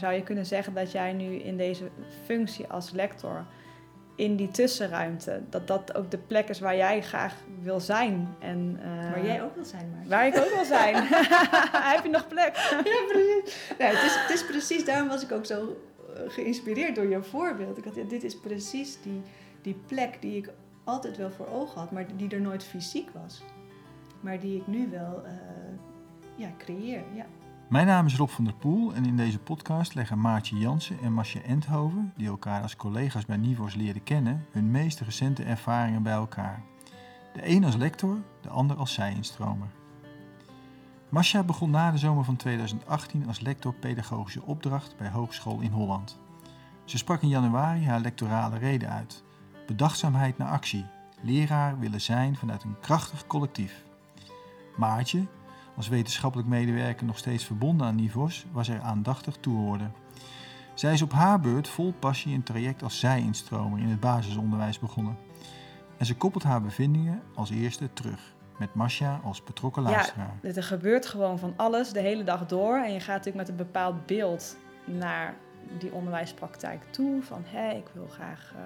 [0.00, 1.88] zou je kunnen zeggen dat jij nu in deze
[2.24, 3.46] functie als lector
[4.14, 8.34] in die tussenruimte, dat dat ook de plek is waar jij graag wil zijn.
[8.38, 10.08] En, uh, waar jij ook wil zijn, maar.
[10.08, 10.94] Waar ik ook wil zijn.
[11.94, 12.56] Heb je nog plek?
[12.84, 13.74] ja, precies.
[13.78, 15.76] Nee, het, is, het is precies, daarom was ik ook zo
[16.14, 17.78] eh, geïnspireerd door je voorbeeld.
[17.78, 19.22] Ik had, dit is precies die,
[19.62, 20.50] die plek die ik
[20.84, 23.42] altijd wel voor ogen had, maar die er nooit fysiek was.
[24.20, 25.32] Maar die ik nu wel uh,
[26.36, 27.02] ja, creëer.
[27.14, 27.26] Ja.
[27.70, 31.12] Mijn naam is Rob van der Poel en in deze podcast leggen Maartje Jansen en
[31.12, 36.12] Masje Endhoven, die elkaar als collega's bij Nivos leren kennen, hun meest recente ervaringen bij
[36.12, 36.62] elkaar.
[37.32, 39.68] De een als lector, de ander als zij-instromer.
[41.08, 46.18] Masja begon na de zomer van 2018 als lector pedagogische opdracht bij Hogeschool in Holland.
[46.84, 49.24] Ze sprak in januari haar lectorale reden uit.
[49.66, 50.86] Bedachtzaamheid naar actie.
[51.20, 53.84] Leraar willen zijn vanuit een krachtig collectief.
[54.76, 55.26] Maartje,
[55.80, 59.90] als wetenschappelijk medewerker nog steeds verbonden aan Nivos, was er aandachtig toehoorde.
[60.74, 65.16] Zij is op haar beurt vol passie een traject als zij-instromer in het basisonderwijs begonnen.
[65.96, 68.20] En ze koppelt haar bevindingen als eerste terug,
[68.58, 70.34] met Masha als betrokken luisteraar.
[70.42, 73.48] Ja, er gebeurt gewoon van alles de hele dag door en je gaat natuurlijk met
[73.48, 75.34] een bepaald beeld naar
[75.78, 77.22] die onderwijspraktijk toe.
[77.22, 78.52] Van hé, ik wil graag...
[78.56, 78.60] Uh,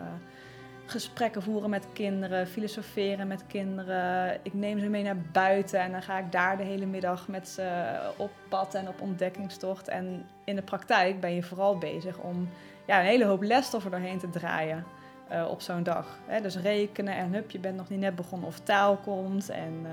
[0.86, 4.38] gesprekken voeren met kinderen, filosoferen met kinderen.
[4.42, 7.48] Ik neem ze mee naar buiten en dan ga ik daar de hele middag met
[7.48, 9.88] ze op pad en op ontdekkingstocht.
[9.88, 12.48] En in de praktijk ben je vooral bezig om
[12.86, 14.84] ja, een hele hoop lesstoffen doorheen te draaien.
[15.32, 16.18] Uh, op zo'n dag.
[16.42, 19.48] dus rekenen en hup, je bent nog niet net begonnen of taal komt.
[19.48, 19.90] En uh,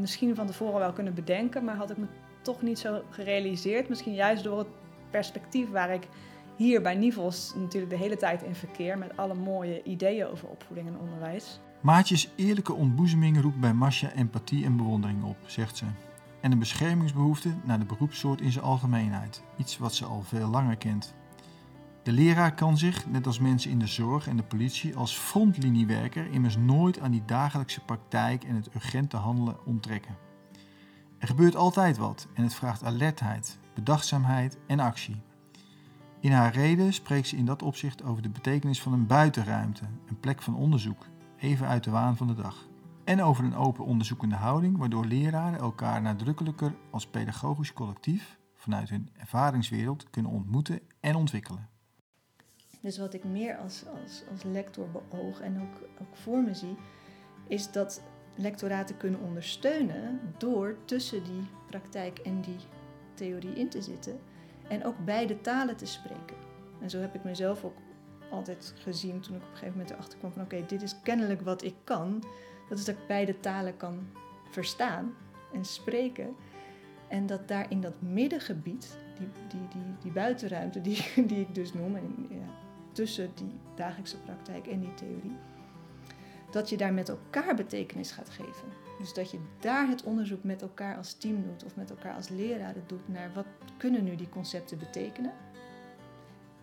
[0.00, 2.06] misschien van tevoren wel kunnen bedenken, maar had ik me
[2.40, 3.88] toch niet zo gerealiseerd.
[3.88, 4.66] Misschien juist door het
[5.10, 6.08] perspectief waar ik
[6.62, 10.88] hier bij Nivels natuurlijk de hele tijd in verkeer met alle mooie ideeën over opvoeding
[10.88, 11.60] en onderwijs.
[11.80, 15.84] Maatjes eerlijke ontboezeming roept bij Masha empathie en bewondering op, zegt ze.
[16.40, 20.76] En een beschermingsbehoefte naar de beroepssoort in zijn algemeenheid, iets wat ze al veel langer
[20.76, 21.14] kent.
[22.02, 26.30] De leraar kan zich, net als mensen in de zorg en de politie, als frontliniewerker
[26.30, 30.16] immers nooit aan die dagelijkse praktijk en het urgente handelen onttrekken.
[31.18, 35.22] Er gebeurt altijd wat en het vraagt alertheid, bedachtzaamheid en actie.
[36.22, 40.20] In haar reden spreekt ze in dat opzicht over de betekenis van een buitenruimte, een
[40.20, 41.06] plek van onderzoek,
[41.38, 42.68] even uit de waan van de dag.
[43.04, 49.10] En over een open onderzoekende houding, waardoor leraren elkaar nadrukkelijker als pedagogisch collectief vanuit hun
[49.16, 51.68] ervaringswereld kunnen ontmoeten en ontwikkelen.
[52.80, 56.76] Dus wat ik meer als, als, als lector beoog en ook, ook voor me zie,
[57.48, 58.02] is dat
[58.34, 62.60] lectoraten kunnen ondersteunen door tussen die praktijk en die
[63.14, 64.20] theorie in te zitten
[64.68, 66.36] en ook beide talen te spreken.
[66.80, 67.76] En zo heb ik mezelf ook
[68.30, 71.40] altijd gezien toen ik op een gegeven moment erachter kwam van oké, dit is kennelijk
[71.40, 72.24] wat ik kan.
[72.68, 74.06] Dat is dat ik beide talen kan
[74.50, 75.14] verstaan
[75.52, 76.34] en spreken.
[77.08, 81.72] En dat daar in dat middengebied, die, die, die, die buitenruimte die, die ik dus
[81.72, 82.54] noem, en, ja,
[82.92, 85.36] tussen die dagelijkse praktijk en die theorie,
[86.52, 88.68] dat je daar met elkaar betekenis gaat geven.
[88.98, 92.28] Dus dat je daar het onderzoek met elkaar als team doet of met elkaar als
[92.28, 93.46] leraren doet naar wat
[93.76, 95.32] kunnen nu die concepten betekenen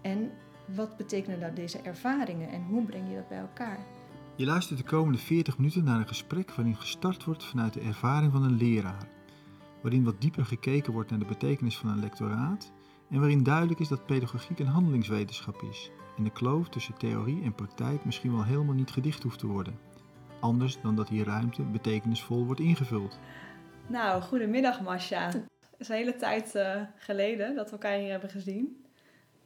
[0.02, 0.32] en
[0.76, 3.80] wat betekenen nou deze ervaringen en hoe breng je dat bij elkaar.
[4.36, 8.32] Je luistert de komende 40 minuten naar een gesprek waarin gestart wordt vanuit de ervaring
[8.32, 9.08] van een leraar,
[9.82, 12.72] waarin wat dieper gekeken wordt naar de betekenis van een lectoraat
[13.10, 17.56] en waarin duidelijk is dat pedagogiek een handelingswetenschap is en de kloof tussen theorie en
[17.56, 19.80] praktijk misschien wel helemaal niet gedicht hoeft te worden.
[20.40, 23.20] Anders dan dat die ruimte betekenisvol wordt ingevuld.
[23.88, 25.26] Nou, goedemiddag Masha.
[25.26, 25.46] Het
[25.78, 28.86] is een hele tijd uh, geleden dat we elkaar hier hebben gezien.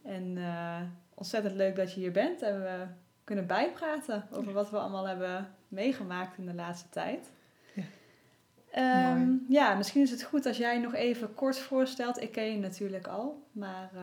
[0.02, 0.80] En uh,
[1.14, 2.86] ontzettend leuk dat je hier bent en we
[3.24, 7.32] kunnen bijpraten over wat we allemaal hebben meegemaakt in de laatste tijd.
[7.74, 9.16] Ja.
[9.16, 12.20] Um, ja, misschien is het goed als jij nog even kort voorstelt.
[12.20, 14.02] Ik ken je natuurlijk al, maar uh,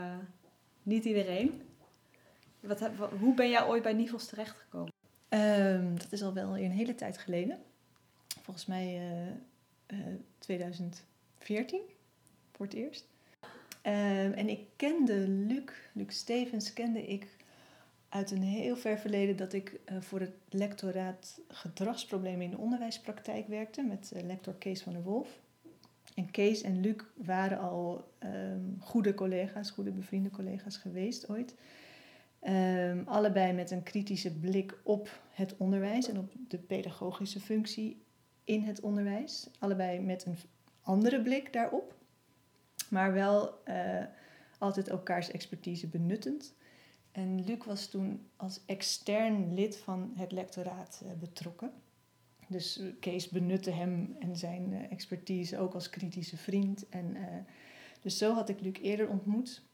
[0.83, 1.61] niet iedereen.
[2.61, 2.89] Wat,
[3.19, 4.93] hoe ben jij ooit bij Nivels terechtgekomen?
[5.29, 7.59] Um, dat is al wel een hele tijd geleden.
[8.41, 9.11] Volgens mij
[9.87, 11.81] uh, uh, 2014
[12.51, 13.07] voor het eerst.
[13.83, 17.27] Um, en ik kende Luc, Luc Stevens kende ik
[18.09, 23.47] uit een heel ver verleden dat ik uh, voor het lectoraat gedragsproblemen in de onderwijspraktijk
[23.47, 25.39] werkte met lector Kees van der Wolf.
[26.15, 31.55] En Kees en Luc waren al um, goede collega's, goede bevriende collega's geweest ooit.
[32.47, 38.05] Um, allebei met een kritische blik op het onderwijs en op de pedagogische functie
[38.43, 39.49] in het onderwijs.
[39.59, 40.35] Allebei met een
[40.81, 41.95] andere blik daarop,
[42.89, 44.03] maar wel uh,
[44.57, 46.53] altijd elkaars expertise benuttend.
[47.11, 51.71] En Luc was toen als extern lid van het lectoraat uh, betrokken.
[52.47, 56.89] Dus Kees benutte hem en zijn expertise ook als kritische vriend.
[56.89, 57.17] En,
[58.01, 59.69] dus zo had ik Luc eerder ontmoet.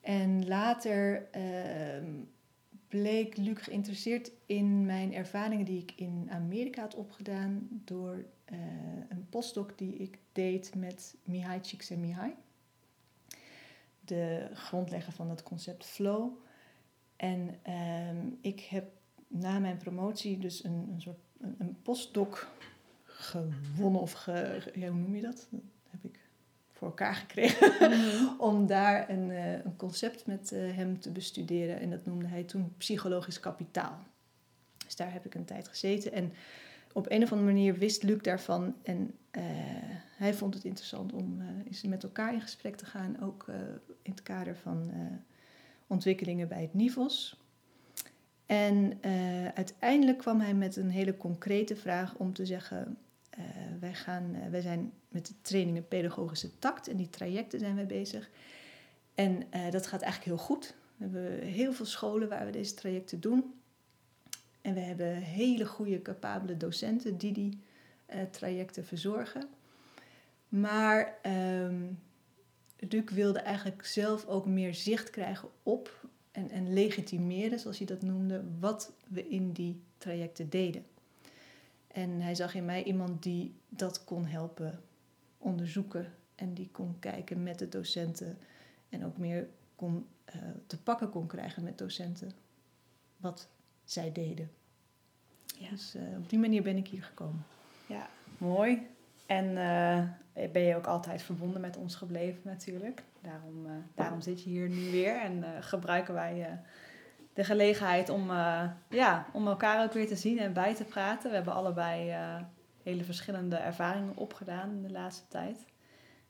[0.00, 2.12] En later ehm,
[2.88, 8.58] bleek Luc geïnteresseerd in mijn ervaringen die ik in Amerika had opgedaan door eh,
[9.08, 12.34] een postdoc die ik deed met Mihai Csikszentmihalyi,
[14.00, 16.30] de grondlegger van het concept flow.
[17.16, 18.90] En ehm, ik heb
[19.28, 21.18] na mijn promotie dus een, een soort
[21.58, 22.48] een, postdoc
[23.04, 25.48] gewonnen of hoe noem je dat?
[26.78, 31.80] Voor elkaar gekregen om daar een, eh, een concept met eh, hem te bestuderen.
[31.80, 33.98] En dat noemde hij toen psychologisch kapitaal.
[34.84, 36.12] Dus daar heb ik een tijd gezeten.
[36.12, 36.32] En
[36.92, 38.74] op een of andere manier wist Luc daarvan.
[38.82, 39.42] En eh,
[40.16, 43.20] hij vond het interessant om eens met elkaar in gesprek te gaan.
[43.22, 43.46] Ook
[44.02, 44.90] in het kader van
[45.86, 47.40] ontwikkelingen bij het NIVOS.
[48.46, 48.98] En
[49.54, 52.98] uiteindelijk kwam hij met een hele concrete vraag om te zeggen...
[53.38, 53.44] eh,
[53.80, 57.86] wij, gaan, eh, wij zijn met de trainingen pedagogische tact en die trajecten zijn wij
[57.86, 58.30] bezig.
[59.14, 60.74] En eh, dat gaat eigenlijk heel goed.
[60.96, 63.54] We hebben heel veel scholen waar we deze trajecten doen.
[64.60, 67.58] En we hebben hele goede, capabele docenten die die
[68.30, 69.48] trajecten verzorgen.
[70.48, 71.18] Maar
[72.78, 78.02] Luc wilde eigenlijk zelf ook meer zicht krijgen op en, en legitimeren, zoals hij dat
[78.02, 80.84] noemde, wat we in die trajecten deden.
[81.98, 84.80] En hij zag in mij iemand die dat kon helpen
[85.38, 88.38] onderzoeken en die kon kijken met de docenten
[88.88, 90.34] en ook meer kon, eh,
[90.66, 92.32] te pakken kon krijgen met docenten
[93.16, 93.48] wat
[93.84, 94.50] zij deden.
[95.58, 95.70] Ja.
[95.70, 97.44] Dus eh, op die manier ben ik hier gekomen.
[97.86, 98.08] Ja,
[98.38, 98.86] mooi.
[99.26, 103.02] En eh, ben je ook altijd verbonden met ons gebleven natuurlijk.
[103.20, 106.60] Daarom, daarom zit je hier nu weer en gebruiken wij
[107.38, 111.28] de gelegenheid om, eh, ja, om elkaar ook weer te zien en bij te praten.
[111.28, 112.36] We hebben allebei eh,
[112.82, 115.58] hele verschillende ervaringen opgedaan in de laatste tijd.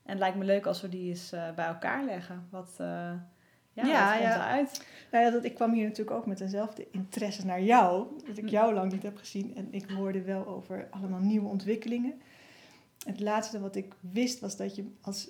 [0.03, 2.47] En het lijkt me leuk als we die eens eh, bij elkaar leggen.
[2.49, 3.27] Wat, ja,
[3.73, 4.35] Ja, wat komt ja.
[4.35, 4.85] eruit?
[5.11, 8.07] Nou ja, dat, ik kwam hier natuurlijk ook met dezelfde interesse naar jou.
[8.27, 9.55] Dat ik jou lang niet heb gezien.
[9.55, 12.21] En ik hoorde wel over allemaal nieuwe ontwikkelingen.
[13.05, 15.29] Het laatste wat ik wist was dat je als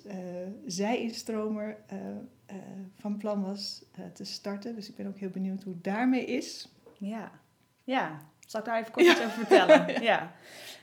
[0.66, 1.76] zij-instromer
[2.50, 2.56] eh,
[2.94, 4.74] van plan was eh, te starten.
[4.74, 6.68] Dus ik ben ook heel benieuwd hoe het daarmee is.
[6.98, 7.30] Ja,
[7.84, 8.18] ja.
[8.46, 10.02] Zal ik daar even kort iets over vertellen?
[10.12, 10.32] ja.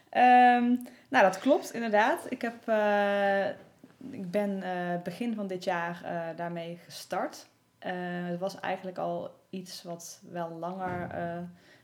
[0.10, 0.76] Ehm,
[1.10, 2.26] nou, dat klopt inderdaad.
[2.30, 3.48] Ik, heb, eh,
[4.10, 4.64] ik ben
[5.04, 6.02] begin van dit jaar
[6.36, 7.48] daarmee gestart.
[7.80, 11.16] Het was eigenlijk al iets wat wel langer,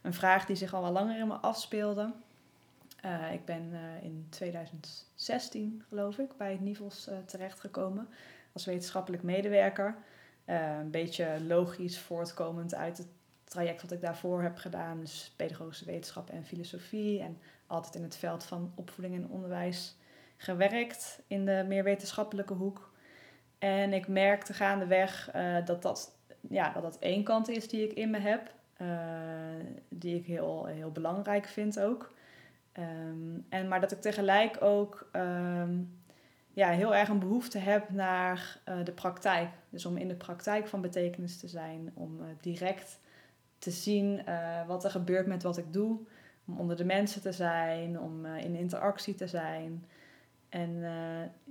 [0.02, 2.14] een vraag die zich al wel langer in me afspeelde.
[3.04, 8.08] Eh, ik ben in 2016, geloof ik, bij het NIVOS eh, terechtgekomen
[8.54, 9.96] als wetenschappelijk medewerker.
[10.46, 13.08] Eh, een beetje logisch voortkomend uit het
[13.44, 15.00] traject wat ik daarvoor heb gedaan.
[15.00, 17.22] Dus pedagogische wetenschap en filosofie.
[17.22, 19.96] En altijd in het veld van opvoeding en onderwijs
[20.38, 22.92] gewerkt in de meer wetenschappelijke hoek.
[23.60, 26.12] En ik merkte gaandeweg eh, dat, dat,
[26.50, 28.54] ja, dat dat één kant is die ik in me heb.
[28.78, 28.88] eh,
[29.90, 32.14] die ik heel, heel belangrijk vind ook.
[32.72, 35.80] Ehm, en, maar dat ik tegelijk ook ehm,
[36.54, 39.50] ja, heel erg een behoefte heb naar eh, de praktijk.
[39.70, 41.92] Dus om in de praktijk van betekenis te zijn.
[41.94, 43.00] Om eh, direct
[43.58, 46.00] te zien eh, wat er gebeurt met wat ik doe.
[46.46, 49.86] Om onder de mensen te zijn, om in interactie te zijn.
[50.50, 50.84] En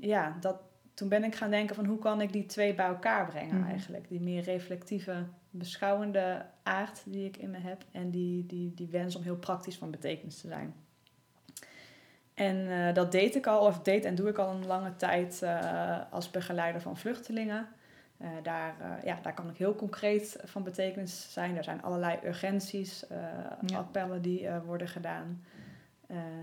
[0.01, 0.57] ja, dat,
[0.95, 3.69] toen ben ik gaan denken van hoe kan ik die twee bij elkaar brengen Mhm.
[3.69, 4.09] eigenlijk.
[4.09, 7.85] Die meer reflectieve, beschouwende aard die ik in me heb.
[7.91, 10.75] En die, die, die wens om heel praktisch van betekenis te zijn.
[12.43, 15.43] En eh, dat deed ik al, of deed en doe ik al een lange tijd
[15.43, 17.69] eh, als begeleider van vluchtelingen.
[18.19, 21.57] Eh, daar, ja, daar kan ik heel concreet van betekenis zijn.
[21.57, 23.05] Er zijn allerlei urgenties,
[23.67, 23.79] Ja.
[23.79, 25.45] appellen die worden gedaan.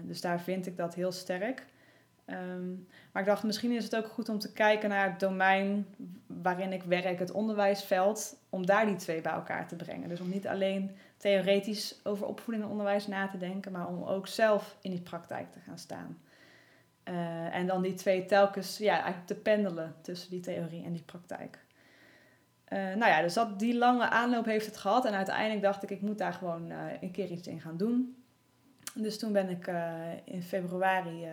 [0.04, 1.66] Dus daar vind ik dat heel sterk.
[2.26, 2.70] Ehm,
[3.12, 5.86] maar ik dacht, misschien is het ook goed om te kijken naar het domein
[6.28, 10.10] waarin ik werk, het onderwijsveld, om daar die twee bij elkaar te brengen.
[10.10, 14.28] Dus om niet alleen theoretisch over opvoeding en onderwijs na te denken, maar om ook
[14.28, 16.22] zelf in die praktijk te gaan staan.
[17.04, 21.04] Eh, en dan die twee telkens ja, eigenlijk te pendelen tussen die theorie en die
[21.04, 21.60] praktijk.
[22.66, 25.06] Eh, nou ja, dus dat, die lange aanloop heeft het gehad.
[25.06, 28.24] En uiteindelijk dacht ik, ik moet daar gewoon eh, een keer iets in gaan doen.
[28.96, 29.72] Dus toen ben ik
[30.24, 31.28] in februari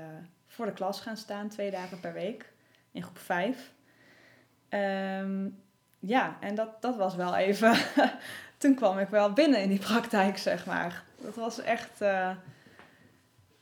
[0.47, 2.53] voor de klas gaan staan, twee dagen per week,
[2.91, 3.73] in groep 5.
[4.69, 5.49] Ehm,
[5.99, 7.77] ja, en dat, dat was wel even.
[8.59, 11.05] Toen kwam ik wel binnen in die praktijk, zeg maar.
[11.21, 12.31] Dat was echt eh,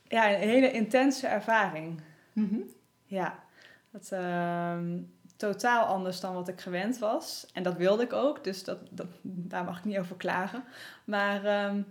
[0.03, 2.01] ja, een hele intense ervaring.
[2.33, 2.59] Mhm.
[3.05, 3.39] Ja,
[3.91, 4.97] dat, ehm,
[5.35, 7.47] totaal anders dan wat ik gewend was.
[7.53, 10.63] En dat wilde ik ook, dus dat, dat, daar mag ik niet over klagen.
[11.03, 11.81] Maar ehm,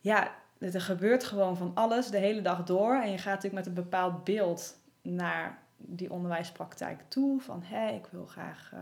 [0.00, 2.94] ja, er gebeurt gewoon van alles de hele dag door.
[2.94, 7.40] En je gaat natuurlijk met een bepaald beeld naar die onderwijspraktijk toe.
[7.40, 8.80] Van hé, ik wil graag eh,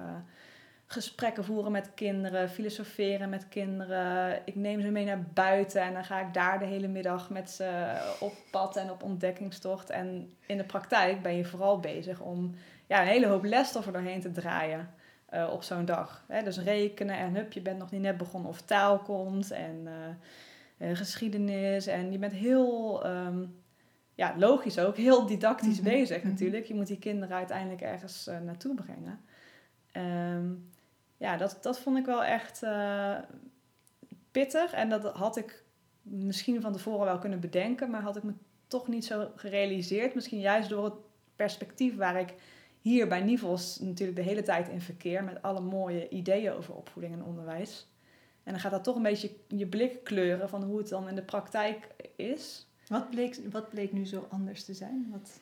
[0.90, 4.40] gesprekken voeren met kinderen, filosoferen met kinderen.
[4.44, 7.50] Ik neem ze mee naar buiten en dan ga ik daar de hele middag met
[7.50, 9.90] ze op pad en op ontdekkingstocht.
[9.90, 12.54] En in de praktijk ben je vooral bezig om
[12.86, 14.90] ja, een hele hoop lesstoffen doorheen te draaien
[15.34, 16.24] uh, op zo'n dag.
[16.28, 19.88] Hè, dus rekenen en hup, je bent nog niet net begonnen of taal komt en
[20.78, 21.86] uh, geschiedenis.
[21.86, 23.62] En je bent heel, um,
[24.14, 26.28] ja, logisch ook, heel didactisch Mhm, bezig mhm.
[26.28, 26.64] natuurlijk.
[26.64, 29.20] Je moet die kinderen uiteindelijk ergens uh, naartoe brengen.
[29.92, 30.70] Um,
[31.18, 32.62] ja, dat, dat vond ik wel echt
[34.30, 34.72] pittig.
[34.72, 35.64] En dat had ik
[36.02, 38.32] misschien van tevoren wel kunnen bedenken, maar had ik me
[38.66, 40.14] toch niet zo gerealiseerd.
[40.14, 40.94] Misschien juist door het
[41.36, 42.34] perspectief waar ik
[42.80, 47.14] hier bij Nivels natuurlijk de hele tijd in verkeer met alle mooie ideeën over opvoeding
[47.14, 47.86] en onderwijs.
[48.42, 51.14] En dan gaat dat toch een beetje je blik kleuren van hoe het dan in
[51.14, 52.66] de praktijk is.
[52.88, 55.08] Wat bleek, wat bleek nu zo anders te zijn?
[55.10, 55.40] Wat,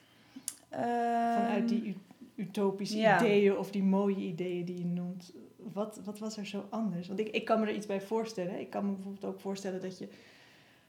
[0.68, 1.96] Ehm, vanuit die
[2.34, 3.20] utopische ja.
[3.20, 5.32] ideeën of die mooie ideeën die je noemt.
[5.72, 7.08] Wat, wat was er zo anders?
[7.08, 8.60] Want ik, ik kan me er iets bij voorstellen.
[8.60, 10.08] Ik kan me bijvoorbeeld ook voorstellen dat je,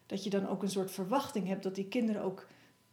[0.06, 2.48] dat je dan ook een soort verwachting hebt dat die kinderen ook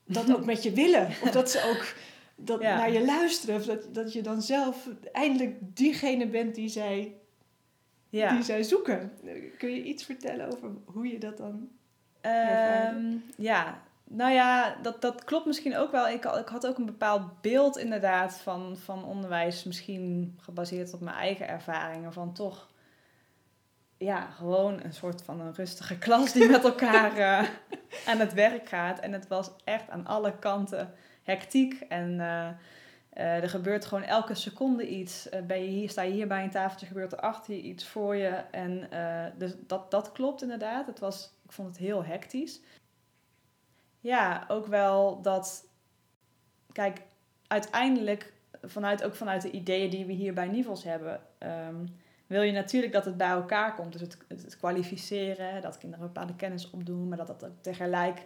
[0.05, 1.07] dat ook met je willen.
[1.07, 1.95] Of dat ze ook
[2.37, 2.77] dat Ja.
[2.77, 3.57] naar je luisteren.
[3.57, 7.15] Of dat, dat je dan zelf eindelijk diegene bent die zij,
[8.09, 8.35] ja.
[8.35, 9.13] die zij zoeken.
[9.59, 11.69] Kun je iets vertellen over hoe je dat dan...
[12.21, 13.83] Ehm, ja,
[14.17, 16.09] nou ja, dat, dat klopt misschien ook wel.
[16.09, 21.01] Ik, had- ik had ook een bepaald beeld inderdaad van, van onderwijs, misschien gebaseerd op
[21.01, 22.69] mijn eigen ervaringen, van toch,
[23.97, 27.49] ja, gewoon een soort van een rustige klas die met elkaar eh,
[28.07, 28.99] aan het werk gaat.
[29.01, 32.49] En het was echt aan alle kanten hectiek en eh,
[33.11, 35.29] eh, er gebeurt gewoon elke seconde iets.
[35.47, 38.17] Ben je hier, sta je hier bij een tafeltje, gebeurt er achter je iets voor
[38.17, 38.29] je.
[38.51, 38.89] En
[39.39, 40.87] dus dat, dat klopt inderdaad.
[40.87, 42.61] Het was, ik vond het heel hectisch.
[44.05, 45.65] Ja, ook wel dat,
[46.73, 47.03] kijk,
[47.47, 48.33] uiteindelijk,
[48.63, 51.75] vanuit, ook vanuit de ideeën die we hier bij Nivels hebben, ehm,
[52.27, 53.93] wil je natuurlijk dat het bij elkaar komt.
[53.93, 58.23] Dus het, het, het kwalificeren, dat kinderen bepaalde kennis opdoen, maar dat dat ook tegelijk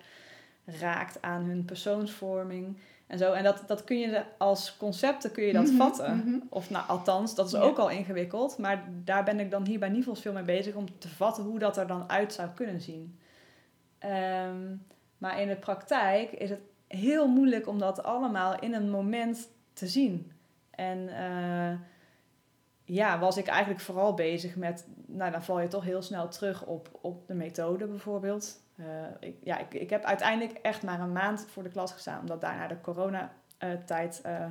[0.65, 3.33] raakt aan hun persoonsvorming en zo.
[3.33, 6.17] En dat, dat kun je als concepten kun je dat Mhm, vatten.
[6.17, 6.39] mhm.
[6.49, 7.61] Of nou, althans, dat is Ja.
[7.61, 8.59] ook al ingewikkeld.
[8.59, 11.59] Maar daar ben ik dan hier bij Nivels veel mee bezig om te vatten hoe
[11.59, 13.19] dat er dan uit zou kunnen zien.
[13.99, 14.75] Ehm,
[15.19, 19.87] maar in de praktijk is het heel moeilijk om dat allemaal in een moment te
[19.87, 20.33] zien.
[20.71, 21.79] En eh,
[22.85, 26.65] ja, was ik eigenlijk vooral bezig met, nou dan val je toch heel snel terug
[26.65, 28.61] op, op de methode bijvoorbeeld.
[28.77, 28.85] Eh,
[29.21, 32.41] ik, ja, ik, ik heb uiteindelijk echt maar een maand voor de klas gestaan, omdat
[32.41, 34.47] daarna de coronatijd eh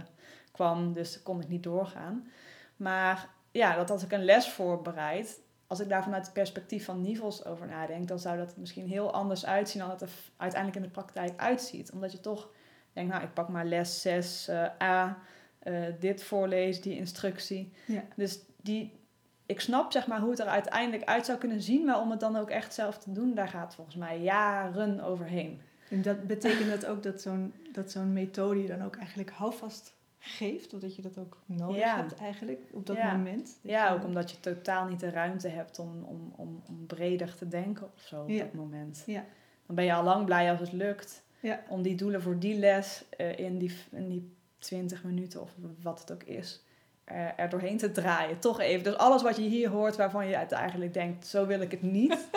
[0.58, 2.28] kwam, dus kon ik niet doorgaan.
[2.76, 7.02] Maar ja, dat als ik een les voorbereid, als ik daar vanuit het perspectief van
[7.02, 10.88] nivels over nadenk, dan zou dat misschien heel anders uitzien dan het er uiteindelijk in
[10.88, 11.92] de praktijk uitziet.
[11.92, 12.50] Omdat je toch
[12.94, 15.18] denkt, nou, ik pak maar les 6 eh, A,
[15.60, 17.74] eh, dit voorlezen, die instructie.
[17.86, 18.04] Ja.
[18.16, 19.00] Dus die,
[19.46, 22.20] ik snap zeg maar hoe het er uiteindelijk uit zou kunnen zien, maar om het
[22.20, 25.62] dan ook echt zelf te doen, daar gaat volgens mij jaren overheen.
[25.90, 29.97] En dat betekent dat ook dat zo'n, dat zo'n methode je dan ook eigenlijk houvast
[30.20, 30.74] geeft?
[30.74, 31.96] Of dat je dat ook nodig Ja.
[31.96, 33.16] hebt eigenlijk op dat Ja.
[33.16, 33.46] moment?
[33.46, 37.36] Dat Ja, ook omdat je totaal niet de ruimte hebt om, om, om, om breder
[37.36, 38.40] te denken of zo op Ja.
[38.44, 39.04] dat moment.
[39.06, 39.26] Ja.
[39.66, 41.24] Dan ben je al lang blij als het lukt
[41.70, 46.00] om die doelen voor die les eh, in, die, in die 20 minuten of wat
[46.00, 46.64] het ook is,
[47.04, 48.40] er, er doorheen te draaien.
[48.40, 48.84] Toch even.
[48.84, 51.82] Dus alles wat je hier hoort waarvan je het eigenlijk denkt, zo wil ik het
[51.82, 52.28] niet.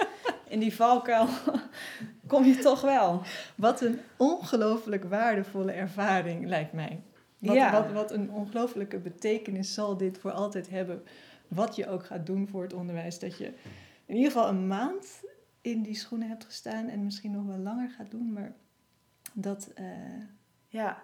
[0.49, 1.27] In die valkuil
[2.27, 3.23] kom je toch wel.
[3.55, 7.01] Wat een ongelooflijk waardevolle ervaring, lijkt mij.
[7.41, 7.73] Wat, Ja.
[7.73, 11.03] wat, wat een ongelooflijke betekenis zal dit voor altijd hebben.
[11.49, 13.19] Wat je ook gaat doen voor het onderwijs.
[13.19, 13.53] Dat je
[14.07, 15.21] in ieder geval een maand
[15.61, 16.89] in die schoenen hebt gestaan.
[16.89, 18.33] En misschien nog wel langer gaat doen.
[18.33, 18.53] Maar
[19.33, 19.71] dat...
[19.75, 19.85] eh,
[20.69, 21.03] Ja.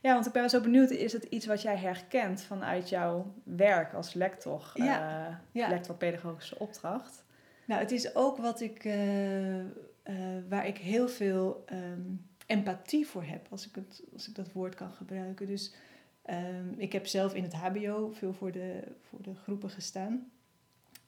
[0.00, 3.34] ja, want ik ben wel zo benieuwd, is het iets wat jij herkent vanuit jouw
[3.42, 5.26] werk als lector, Ja.
[5.28, 5.68] eh, Ja.
[5.68, 7.24] lector pedagogische opdracht?
[7.66, 9.66] Nou, het is ook wat ik, eh, eh,
[10.48, 12.00] waar ik heel veel ehm,
[12.46, 15.46] empathie voor heb, als ik, het, als ik dat woord kan gebruiken.
[15.46, 15.74] Dus
[16.22, 20.30] ehm, ik heb zelf in het HBO veel voor de, voor de groepen gestaan.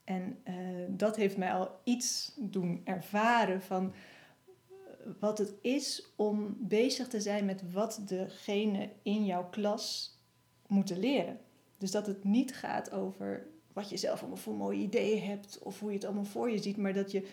[0.04, 0.54] En eh,
[0.88, 3.92] dat heeft mij al iets doen ervaren van
[4.68, 4.74] eh,
[5.20, 10.16] wat het is om bezig te zijn met wat degene in jouw klas
[10.66, 11.38] moeten leren.
[11.78, 15.80] Dus dat het niet gaat over wat je zelf allemaal voor mooie ideeën hebt of
[15.80, 17.28] hoe je het allemaal voor je ziet, maar dat je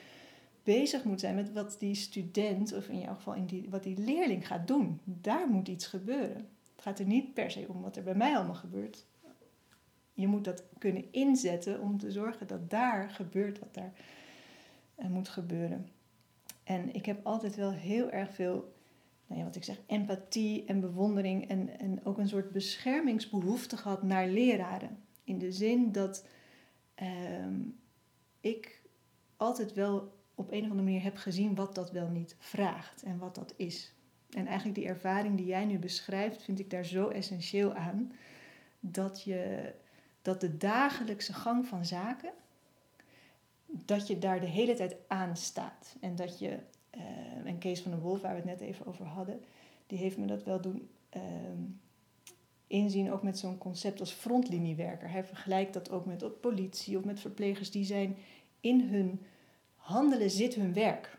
[0.63, 3.97] bezig moet zijn met wat die student, of in jouw geval in die, wat die
[3.97, 4.99] leerling gaat doen.
[5.03, 6.47] Daar moet iets gebeuren.
[6.75, 9.05] Het gaat er niet per se om wat er bij mij allemaal gebeurt.
[10.13, 13.93] Je moet dat kunnen inzetten om te zorgen dat daar gebeurt wat daar
[14.95, 15.87] eh, moet gebeuren.
[16.63, 18.73] En ik heb altijd wel heel erg veel,
[19.27, 24.03] nou ja, wat ik zeg, empathie en bewondering en, en ook een soort beschermingsbehoefte gehad
[24.03, 24.97] naar leraren.
[25.23, 26.25] In de zin dat
[26.95, 27.61] ehm,
[28.39, 28.81] ik
[29.37, 33.17] altijd wel op een of andere manier heb gezien wat dat wel niet vraagt en
[33.17, 33.93] wat dat is.
[34.29, 38.11] En eigenlijk die ervaring die jij nu beschrijft, vind ik daar zo essentieel aan.
[38.79, 39.73] Dat, je,
[40.21, 42.31] dat de dagelijkse gang van zaken,
[43.65, 45.95] dat je daar de hele tijd aan staat.
[45.99, 46.59] En dat je,
[46.97, 47.01] uh,
[47.45, 49.43] en Kees van der Wolf, waar we het net even over hadden,
[49.87, 51.63] die heeft me dat wel doen ehm,
[52.67, 55.09] inzien, ook met zo'n concept als frontliniewerker.
[55.09, 58.15] Hij vergelijkt dat ook met politie of met verplegers die zijn
[58.59, 59.21] in hun
[59.83, 61.17] handelen zit hun werk.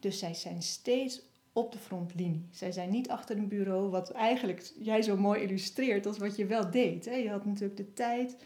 [0.00, 2.46] Dus zij zijn steeds op de frontlinie.
[2.50, 6.46] Zij zijn niet achter een bureau, wat eigenlijk jij zo mooi illustreert als wat je
[6.46, 7.04] wel deed.
[7.04, 7.14] Hè?
[7.14, 8.36] Je had natuurlijk de tijd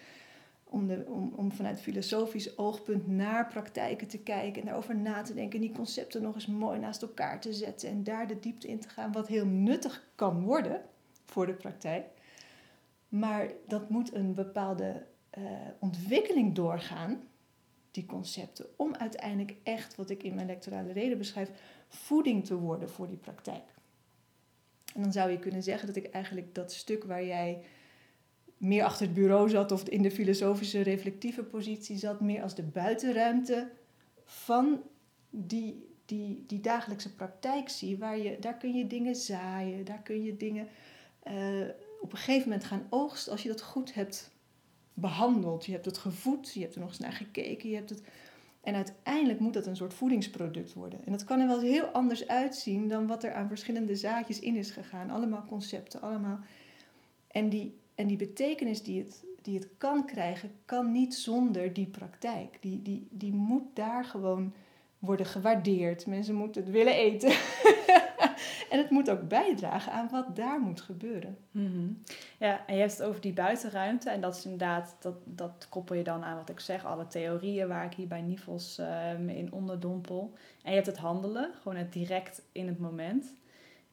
[0.64, 5.34] om, de, om, om vanuit filosofisch oogpunt naar praktijken te kijken en daarover na te
[5.34, 8.68] denken en die concepten nog eens mooi naast elkaar te zetten en daar de diepte
[8.68, 10.82] in te gaan, wat heel nuttig kan worden
[11.24, 12.06] voor de praktijk.
[13.08, 15.06] Maar dat moet een bepaalde
[15.38, 15.44] uh,
[15.78, 17.22] ontwikkeling doorgaan
[17.94, 18.66] die concepten.
[18.76, 21.50] Om uiteindelijk echt, wat ik in mijn lectorale reden beschrijf,
[21.88, 23.62] voeding te worden voor die praktijk.
[24.94, 27.64] En dan zou je kunnen zeggen dat ik eigenlijk dat stuk waar jij
[28.56, 32.62] meer achter het bureau zat of in de filosofische reflectieve positie zat, meer als de
[32.62, 33.70] buitenruimte
[34.24, 34.82] van
[35.30, 37.98] die, die, die dagelijkse praktijk zie.
[37.98, 40.68] Waar je, daar kun je dingen zaaien, daar kun je dingen
[41.26, 41.68] uh,
[42.00, 44.30] op een gegeven moment gaan oogsten als je dat goed hebt
[44.94, 45.66] behandeld.
[45.66, 47.68] Je hebt het gevoed, je hebt er nog eens naar gekeken.
[47.68, 48.02] Je hebt het...
[48.60, 51.00] En uiteindelijk moet dat een soort voedingsproduct worden.
[51.04, 54.56] En dat kan er wel heel anders uitzien dan wat er aan verschillende zaadjes in
[54.56, 55.10] is gegaan.
[55.10, 56.38] Allemaal concepten, allemaal.
[57.26, 61.86] En die, en die betekenis die het, die het kan krijgen, kan niet zonder die
[61.86, 62.56] praktijk.
[62.60, 64.52] Die, die, die moet daar gewoon
[64.98, 66.06] worden gewaardeerd.
[66.06, 67.30] Mensen moeten het willen eten.
[68.74, 71.36] en het moet ook bijdragen aan wat daar moet gebeuren.
[71.50, 71.92] Mhm.
[72.38, 74.10] Ja, en je hebt het over die buitenruimte.
[74.10, 77.68] En dat is inderdaad, dat, dat koppel je dan aan wat ik zeg, alle theorieën
[77.68, 80.32] waar ik hier bij Nivels uh, in onderdompel.
[80.62, 83.34] En je hebt het handelen, gewoon het direct in het moment.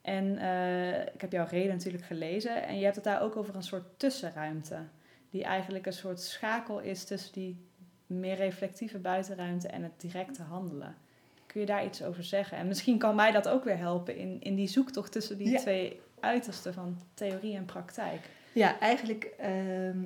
[0.01, 2.67] En uh, ik heb jouw reden natuurlijk gelezen.
[2.67, 4.77] En je hebt het daar ook over een soort tussenruimte.
[5.29, 7.65] Die eigenlijk een soort schakel is tussen die
[8.05, 10.95] meer reflectieve buitenruimte en het directe handelen.
[11.51, 12.57] Kun je daar iets over zeggen?
[12.57, 15.99] En misschien kan mij dat ook weer helpen in, in die zoektocht tussen die twee
[16.19, 18.29] uitersten van theorie en praktijk.
[18.53, 20.03] Ja, eigenlijk ehm,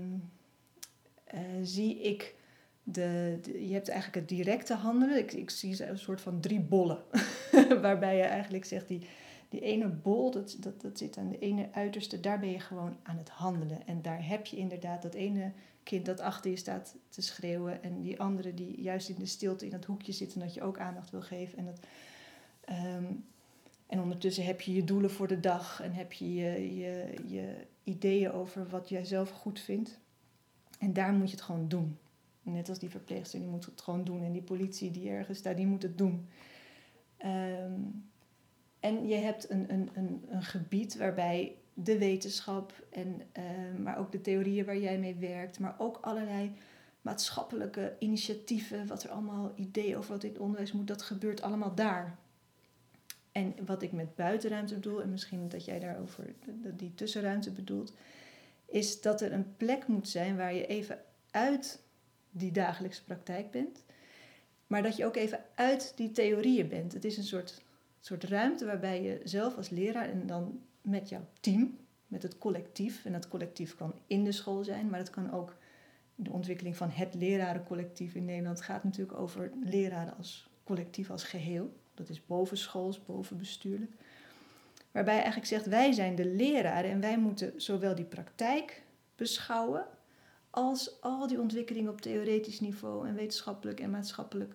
[1.23, 2.35] eh, zie ik
[2.83, 5.17] de, je hebt eigenlijk het directe handelen.
[5.17, 7.03] Ik, ik zie een soort van drie bollen.
[7.81, 9.07] Waarbij je eigenlijk zegt, die,
[9.49, 12.97] die ene bol, dat, dat, dat zit aan de ene uiterste, daar ben je gewoon
[13.03, 13.87] aan het handelen.
[13.87, 15.51] En daar heb je inderdaad dat ene
[15.85, 17.83] kind dat achter je staat te schreeuwen.
[17.83, 20.61] En die andere die juist in de stilte in dat hoekje zit en dat je
[20.61, 21.57] ook aandacht wil geven.
[21.57, 21.79] En, dat,
[22.65, 23.05] ehm,
[23.87, 27.65] en ondertussen heb je je doelen voor de dag en heb je je, je je
[27.83, 29.99] ideeën over wat jij zelf goed vindt.
[30.79, 31.97] En daar moet je het gewoon doen.
[32.41, 34.23] Net als die verpleegster, die moet het gewoon doen.
[34.23, 36.27] En die politie die ergens staat, die moet het doen.
[37.17, 37.79] Ehm,
[38.79, 43.43] en je hebt een, een, een, een gebied waarbij de wetenschap, en, uh,
[43.83, 46.51] maar ook de theorieën waar jij mee werkt, maar ook allerlei
[47.01, 51.75] maatschappelijke initiatieven, wat er allemaal ideeën over wat in het onderwijs moet, dat gebeurt allemaal
[51.75, 52.17] daar.
[53.31, 56.33] En wat ik met buitenruimte bedoel, en misschien dat jij daarover
[56.73, 57.93] die tussenruimte bedoelt,
[58.65, 60.99] is dat er een plek moet zijn waar je even
[61.31, 61.81] uit
[62.31, 63.83] die dagelijkse praktijk bent,
[64.67, 66.93] maar dat je ook even uit die theorieën bent.
[66.93, 67.61] Het is een soort,
[67.99, 73.05] soort ruimte waarbij je zelf als leraar en dan met jouw team, met het collectief.
[73.05, 75.55] En dat collectief kan in de school zijn, maar het kan ook
[76.15, 81.73] de ontwikkeling van het lerarencollectief in Nederland gaat natuurlijk over leraren als collectief, als geheel.
[81.93, 83.91] Dat is bovenschools, bovenbestuurlijk.
[84.91, 88.83] Waarbij je eigenlijk zegt, wij zijn de leraren en wij moeten zowel die praktijk
[89.15, 89.85] beschouwen
[90.49, 94.53] als al die ontwikkelingen op theoretisch niveau en wetenschappelijk en maatschappelijk.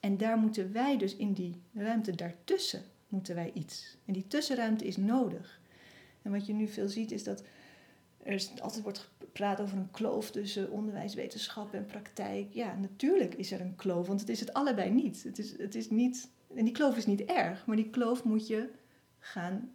[0.00, 3.96] En daar moeten wij dus in die ruimte daartussen moeten wij iets.
[4.04, 5.60] En die tussenruimte is nodig.
[6.22, 7.42] En wat je nu veel ziet is dat
[8.22, 12.52] er altijd wordt gepraat over een kloof tussen onderwijswetenschap en praktijk.
[12.52, 15.22] Ja, natuurlijk is er een kloof, want het is het allebei niet.
[15.22, 18.46] Het is, het is niet en die kloof is niet erg, maar die kloof moet
[18.46, 18.68] je
[19.18, 19.70] gaan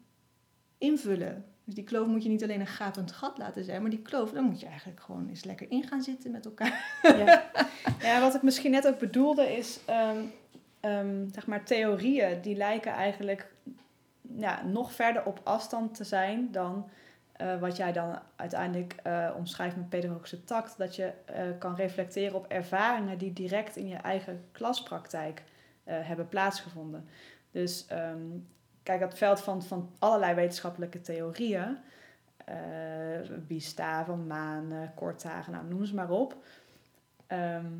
[0.77, 1.45] invullen.
[1.63, 4.31] Dus die kloof moet je niet alleen een gapend gat laten zijn, maar die kloof,
[4.31, 6.99] dan moet je eigenlijk gewoon eens lekker in gaan zitten met elkaar.
[7.01, 7.51] Ja,
[8.07, 10.25] ja wat ik misschien net ook bedoelde is, ehm,
[10.81, 13.53] um, zeg maar, theorieën die lijken eigenlijk
[14.37, 16.89] ja, nog verder op afstand te zijn dan
[17.41, 20.77] uh, wat jij dan uiteindelijk uh, omschrijft met pedagogische tact.
[20.77, 25.43] Dat je uh, kan reflecteren op ervaringen die direct in je eigen klaspraktijk
[25.83, 27.07] hebben plaatsgevonden.
[27.51, 28.47] Dus um,
[28.83, 31.77] kijk, dat veld van, van allerlei wetenschappelijke theorieën,
[32.49, 36.35] uh, Van Maan, Korthagen, nou, noem ze maar op
[37.27, 37.73] ehm,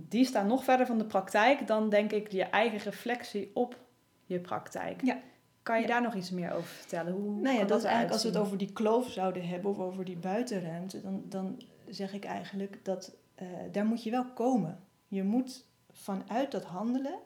[0.00, 3.78] die staan nog verder van de praktijk dan denk ik je eigen reflectie op
[4.24, 5.04] je praktijk.
[5.04, 5.20] Ja.
[5.62, 7.12] Kan je daar nog iets meer over vertellen?
[7.12, 9.78] Hoe Nou ja, dat is eigenlijk als we het over die kloof zouden hebben of
[9.78, 14.80] over die buitenruimte, dan, dan zeg ik eigenlijk dat eh, daar moet je wel komen.
[15.08, 17.18] Je moet vanuit dat handelen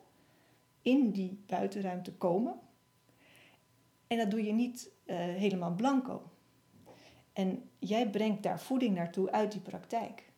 [0.83, 2.55] in die buitenruimte komen.
[4.07, 6.31] En dat doe je niet eh, helemaal blanco.
[7.33, 10.32] En jij brengt daar voeding naartoe uit die praktijk.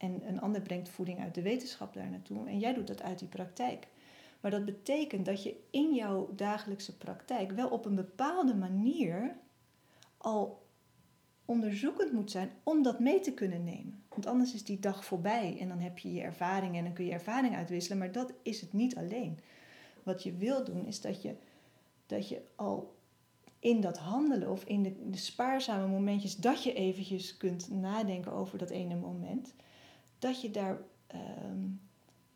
[0.00, 2.48] En een ander brengt voeding uit de wetenschap daar naartoe.
[2.48, 3.88] En jij doet dat uit die praktijk.
[4.40, 9.36] Maar dat betekent dat je in jouw dagelijkse praktijk wel op een bepaalde manier
[10.16, 10.66] al
[11.44, 14.02] onderzoekend moet zijn om dat mee te kunnen nemen.
[14.08, 17.04] Want anders is die dag voorbij en dan heb je je ervaring en dan kun
[17.04, 17.98] je ervaring uitwisselen.
[17.98, 19.38] Maar dat is het niet alleen.
[20.02, 21.34] Wat je wil doen is dat je,
[22.06, 22.94] dat je al
[23.58, 28.58] in dat handelen of in de, de spaarzame momentjes dat je eventjes kunt nadenken over
[28.58, 29.54] dat ene moment,
[30.20, 31.66] dat je daar ehm,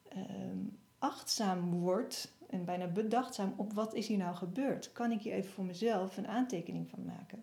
[0.09, 0.59] ehm,
[0.99, 4.93] achtzaam wordt en bijna bedachtzaam op wat is hier nou gebeurd.
[4.93, 7.43] Kan ik hier even voor mezelf een aantekening van maken?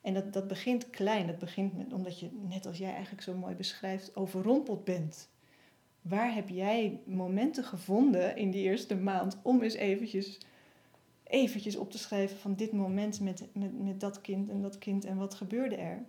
[0.00, 1.26] En dat, dat begint klein.
[1.26, 5.28] Dat begint met, omdat je, net als jij eigenlijk zo mooi beschrijft, overrompeld bent.
[6.02, 10.38] Waar heb jij momenten gevonden in die eerste maand om eens eventjes,
[11.22, 15.04] eventjes op te schrijven van dit moment met, met, met dat kind en dat kind
[15.04, 16.04] en wat gebeurde er?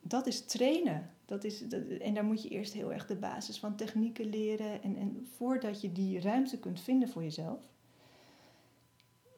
[0.00, 1.10] Dat is trainen.
[1.30, 1.62] Dat is,
[1.98, 4.82] en daar moet je eerst heel erg de basis van technieken leren.
[4.82, 7.64] En, en voordat je die ruimte kunt vinden voor jezelf.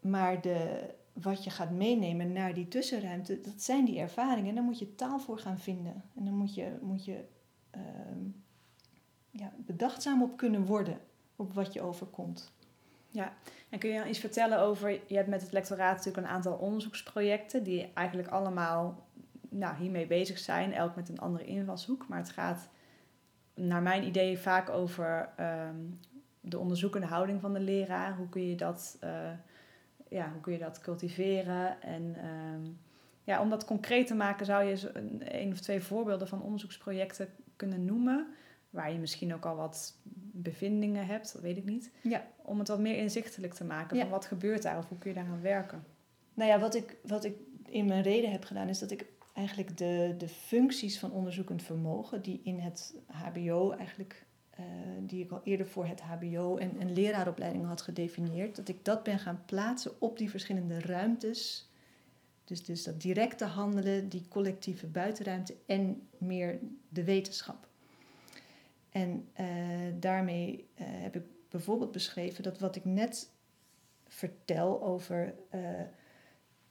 [0.01, 4.49] Maar de, wat je gaat meenemen naar die tussenruimte, dat zijn die ervaringen.
[4.49, 6.05] En daar moet je taal voor gaan vinden.
[6.15, 7.25] En dan moet je, moet je
[7.71, 8.25] ehm,
[9.31, 10.99] ja, bedachtzaam op kunnen worden
[11.37, 12.53] op wat je overkomt.
[13.09, 13.33] Ja,
[13.69, 16.55] en kun je dan iets vertellen over, je hebt met het lectoraat natuurlijk een aantal
[16.55, 19.07] onderzoeksprojecten die eigenlijk allemaal
[19.53, 22.09] nou, hiermee bezig zijn, elk met een andere invalshoek.
[22.09, 22.69] Maar het gaat
[23.55, 25.77] naar mijn idee vaak over ehm,
[26.41, 28.17] de onderzoekende houding van de leraar.
[28.17, 29.31] Hoe kun je dat, eh,
[30.09, 31.83] ja, hoe kun je dat cultiveren?
[31.83, 32.71] En ehm,
[33.25, 37.29] ja, om dat concreet te maken zou je een, een of twee voorbeelden van onderzoeksprojecten
[37.57, 38.27] kunnen noemen.
[38.71, 39.97] Waar je misschien ook al wat
[40.33, 41.91] bevindingen hebt, dat weet ik niet.
[42.03, 42.25] Ja.
[42.43, 43.97] Om het wat meer inzichtelijk te maken.
[43.97, 44.03] Ja.
[44.03, 45.85] Van wat gebeurt daar of hoe kun je daaraan werken?
[46.35, 49.77] Nou ja, wat ik, wat ik in mijn reden heb gedaan, is dat ik eigenlijk
[49.79, 54.65] de, de functies van onderzoekend vermogen, die in het HBO eigenlijk, eh,
[55.01, 59.03] die ik al eerder voor het HBO en, en leraaropleiding had gedefinieerd, dat ik dat
[59.03, 61.71] ben gaan plaatsen op die verschillende ruimtes.
[62.45, 67.69] Dus, dus dat directe handelen, die collectieve buitenruimte en meer de wetenschap.
[68.91, 69.47] En eh,
[70.01, 73.31] daarmee eh, heb ik bijvoorbeeld beschreven dat wat ik net
[74.09, 75.35] vertel over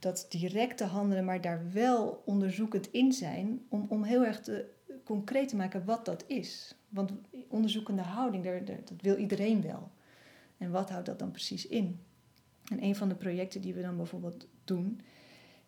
[0.02, 4.66] dat directe handelen, maar daar wel onderzoekend in zijn, om, om heel erg te,
[5.04, 6.76] concreet te maken wat dat is.
[6.90, 7.12] Want
[7.48, 9.92] onderzoekende houding, daar, dat wil iedereen wel.
[10.58, 12.00] En wat houdt dat dan precies in?
[12.72, 15.02] En een van de projecten die we dan bijvoorbeeld doen,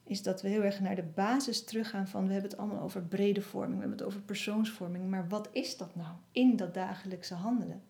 [0.04, 3.04] is dat we heel erg naar de basis teruggaan van, we hebben het allemaal over
[3.04, 7.34] brede vorming, we hebben het over persoonsvorming, maar wat is dat nou in dat dagelijkse
[7.34, 7.82] handelen?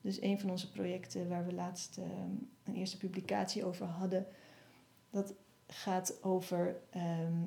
[0.00, 2.04] Dus een van onze projecten waar we laatst eh,
[2.64, 4.26] een eerste publicatie over hadden,
[5.10, 5.34] dat
[5.72, 7.42] gaat over ehm,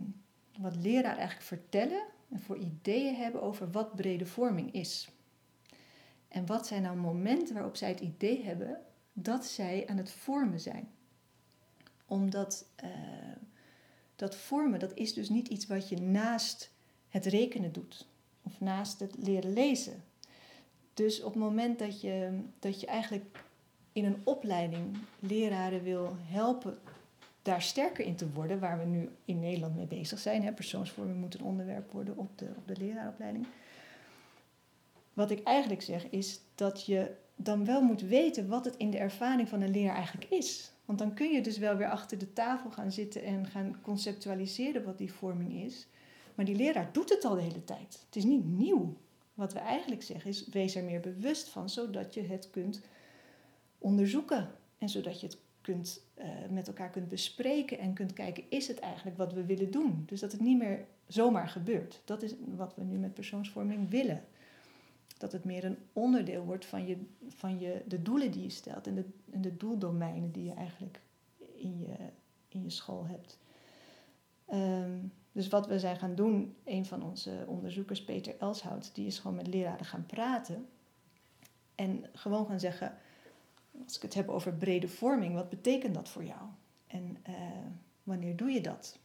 [0.60, 5.10] wat leraren eigenlijk vertellen en voor ideeën hebben over wat brede vorming is.
[6.28, 8.82] En wat zijn nou momenten waarop zij het idee hebben
[9.14, 10.90] dat zij aan het vormen zijn.
[12.06, 12.90] Omdat eh,
[14.16, 16.72] dat vormen, dat is dus niet iets wat je naast
[17.10, 18.08] het rekenen doet.
[18.44, 20.04] Of naast het leren lezen.
[20.94, 23.44] Dus op het moment dat je, dat je eigenlijk
[23.92, 26.80] in een opleiding leraren wil helpen
[27.42, 30.44] daar sterker in te worden, waar we nu in Nederland mee bezig zijn.
[30.44, 30.52] Hè.
[30.52, 33.48] Persoonsvorming moet een onderwerp worden op de, op de leraaropleiding.
[35.14, 38.98] Wat ik eigenlijk zeg is dat je dan wel moet weten wat het in de
[38.98, 40.72] ervaring van een leraar eigenlijk is.
[40.86, 44.84] Want dan kun je dus wel weer achter de tafel gaan zitten en gaan conceptualiseren
[44.84, 45.88] wat die vorming is.
[46.36, 48.00] Maar die leraar doet het al de hele tijd.
[48.06, 48.98] Het is niet nieuw.
[49.34, 52.82] Wat we eigenlijk zeggen is, wees er meer bewust van, zodat je het kunt
[53.78, 54.50] onderzoeken.
[54.78, 58.80] En zodat je het kunt, uh, met elkaar kunt bespreken en kunt kijken, is het
[58.80, 60.04] eigenlijk wat we willen doen?
[60.06, 62.02] Dus dat het niet meer zomaar gebeurt.
[62.06, 64.24] Dat is wat we nu met persoonsvorming willen.
[65.18, 66.98] Dat het meer een onderdeel wordt van, je,
[67.28, 71.00] van je, de doelen die je stelt en de, en de doeldomeinen die je eigenlijk
[71.56, 71.96] in je,
[72.48, 73.40] in je school hebt.
[74.54, 79.20] Um, dus wat we zijn gaan doen, een van onze onderzoekers, Peter Elshout, die is
[79.20, 80.68] gewoon met leraren gaan praten.
[81.76, 82.98] En gewoon gaan zeggen,
[83.84, 86.42] als ik het heb over brede vorming, wat betekent dat voor jou?
[86.88, 87.36] En uh,
[88.04, 89.00] wanneer doe je dat?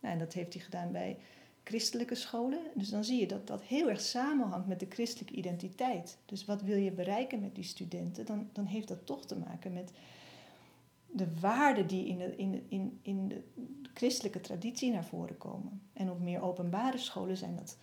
[0.00, 1.18] Nou, en dat heeft hij gedaan bij
[1.64, 2.60] christelijke scholen.
[2.74, 6.18] Dus dan zie je dat dat heel erg samenhangt met de christelijke identiteit.
[6.26, 8.26] Dus wat wil je bereiken met die studenten?
[8.26, 9.92] Dan, dan heeft dat toch te maken met
[11.10, 13.42] de waarden die in de, in, in, in de
[13.94, 15.82] christelijke traditie naar voren komen.
[15.92, 17.76] En op meer openbare scholen zijn dat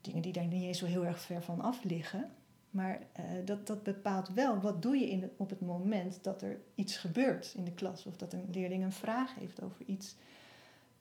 [0.00, 2.30] dingen die daar niet eens zo heel erg ver van af liggen.
[2.72, 6.42] Maar uh, dat, dat bepaalt wel wat doe je in de, op het moment dat
[6.42, 8.06] er iets gebeurt in de klas.
[8.06, 10.16] Of dat een leerling een vraag heeft over iets.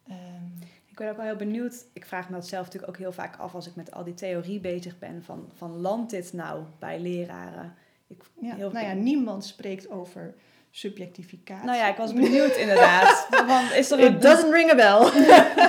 [0.10, 0.54] Um,
[0.86, 1.86] ik ben ook wel heel benieuwd.
[1.94, 4.14] Ik vraag me dat zelf natuurlijk ook heel vaak af als ik met al die
[4.14, 5.24] theorie bezig ben.
[5.24, 7.74] Van, van landt dit nou bij leraren?
[8.08, 10.36] Ik, ja, heel nou ja, niemand spreekt over
[10.72, 11.66] subjectificatie.
[11.66, 13.28] Nou ja, ik was benieuwd inderdaad.
[13.30, 14.16] Want is er een...
[14.16, 15.22] It doesn't ring a bell.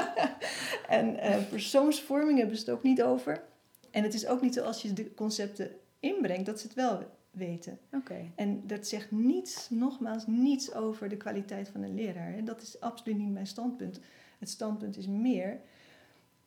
[0.99, 3.43] en uh, persoonsvorming hebben ze het ook niet over.
[3.91, 5.71] En het is ook niet zo als je de concepten
[6.03, 7.79] inbrengt, dat ze het wel weten.
[7.93, 8.33] Oké.
[8.35, 12.35] En dat zegt niets, nogmaals, niets over de kwaliteit van een leraar.
[12.35, 14.01] En dat is absoluut niet mijn standpunt.
[14.38, 15.61] Het standpunt is meer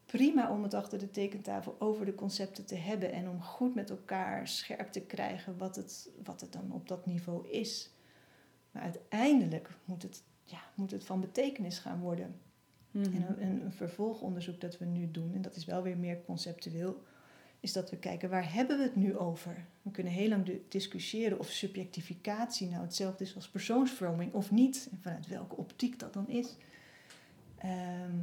[0.05, 3.89] prima om het achter de tekentafel over de concepten te hebben en om goed met
[3.89, 7.89] elkaar scherp te krijgen wat het, wat het dan op dat niveau is.
[8.71, 12.35] Maar uiteindelijk moet het, ja, moet het van betekenis gaan worden.
[12.91, 13.15] Mhm.
[13.15, 17.03] En een, een, vervolgonderzoek dat we nu doen, en dat is wel weer meer conceptueel,
[17.65, 19.65] is dat we kijken waar hebben we het nu over.
[19.81, 24.99] We kunnen heel lang discussiëren of subjectificatie nou hetzelfde is als persoonsvorming of niet, en
[25.01, 26.55] vanuit welke optiek dat dan is.
[27.57, 28.17] Ehm,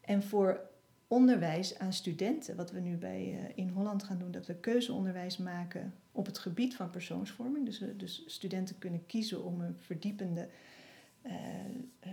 [0.00, 0.60] en voor
[1.08, 5.36] onderwijs aan studenten, wat we nu bij, uh, in Holland gaan doen, dat we keuzeonderwijs
[5.36, 7.64] maken op het gebied van persoonsvorming.
[7.64, 10.48] Dus, dus studenten kunnen kiezen om een verdiepende
[11.22, 11.32] uh,
[12.06, 12.12] uh,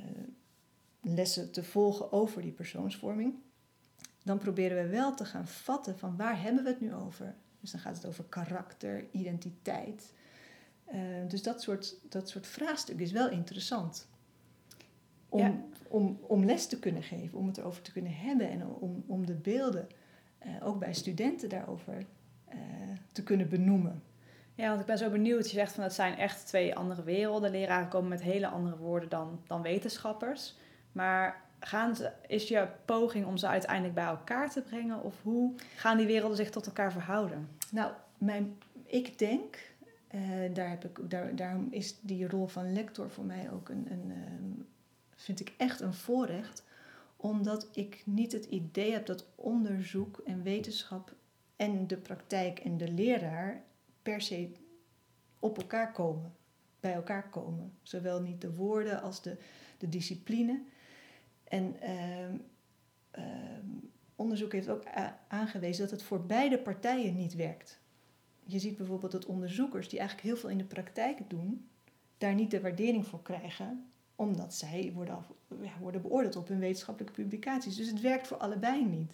[1.01, 3.33] lessen te volgen over die persoonsvorming.
[4.23, 7.35] Dan proberen we wel te gaan vatten van waar hebben we het nu over.
[7.59, 10.13] Dus dan gaat het over karakter, identiteit.
[11.27, 14.07] dus dat soort, dat soort vraagstuk is wel interessant
[15.31, 19.03] om, om, om les te kunnen geven, om het erover te kunnen hebben en om,
[19.07, 19.87] om de beelden
[20.45, 22.05] uh, ook bij studenten daarover
[22.53, 22.55] uh,
[23.11, 24.03] te kunnen benoemen.
[24.55, 25.49] Ja, want ik ben zo benieuwd.
[25.49, 27.51] Je zegt van het zijn echt twee andere werelden.
[27.51, 30.55] Leraren komen met hele andere woorden dan, dan wetenschappers.
[30.91, 35.03] Maar gaan ze, is je poging om ze uiteindelijk bij elkaar te brengen?
[35.03, 37.49] Of hoe gaan die werelden zich tot elkaar verhouden?
[37.71, 39.73] Nou, mijn, ik denk,
[40.15, 40.21] uh,
[40.53, 44.13] daar, heb ik, daar, daarom is die rol van lector voor mij ook een, een,
[45.15, 46.63] vind ik echt een voorrecht,
[47.15, 51.13] omdat ik niet het idee heb dat onderzoek en wetenschap
[51.55, 53.63] en de praktijk en de leraar
[54.01, 54.51] per se
[55.39, 56.33] op elkaar komen,
[56.79, 57.73] bij elkaar komen.
[57.81, 59.37] Zowel niet de woorden als de,
[59.77, 60.61] de discipline.
[61.51, 62.29] En uh,
[63.17, 63.25] uh,
[64.15, 64.83] onderzoek heeft ook
[65.27, 67.79] aangewezen dat het voor beide partijen niet werkt.
[68.43, 71.67] Je ziet bijvoorbeeld dat onderzoekers die eigenlijk heel veel in de praktijk doen,
[72.17, 73.85] daar niet de waardering voor krijgen
[74.15, 75.25] omdat zij worden,
[75.79, 77.75] worden beoordeeld op hun wetenschappelijke publicaties.
[77.75, 79.11] Dus het werkt voor allebei niet.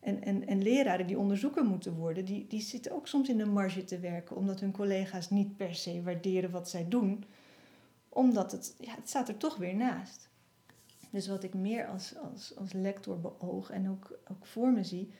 [0.00, 3.46] En, en, en leraren die onderzoeker moeten worden, die, die zitten ook soms in de
[3.46, 7.24] marge te werken, omdat hun collega's niet per se waarderen wat zij doen,
[8.08, 10.28] omdat het, ja, het staat er toch weer naast.
[11.16, 15.10] Dus wat ik meer als, als, als lector beoog en ook, ook voor me zie,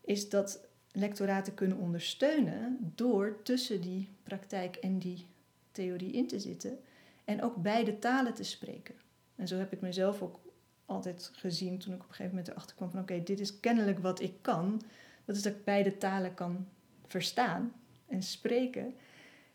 [0.00, 5.26] is dat lectoraten kunnen ondersteunen door tussen die praktijk en die
[5.70, 6.78] theorie in te zitten
[7.24, 8.94] en ook beide talen te spreken.
[9.36, 10.40] En zo heb ik mezelf ook
[10.86, 13.98] altijd gezien toen ik op een gegeven moment erachter kwam van oké, dit is kennelijk
[13.98, 14.82] wat ik kan.
[15.24, 16.66] Dat is dat ik beide talen kan
[17.06, 17.72] verstaan
[18.06, 18.94] en spreken.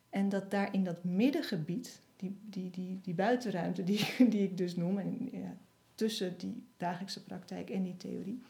[0.09, 4.75] En dat daar in dat middengebied, die, die, die, die buitenruimte die, die ik dus
[4.75, 5.57] noem, en, ja,
[5.99, 8.41] tussen die dagelijkse praktijk en die theorie,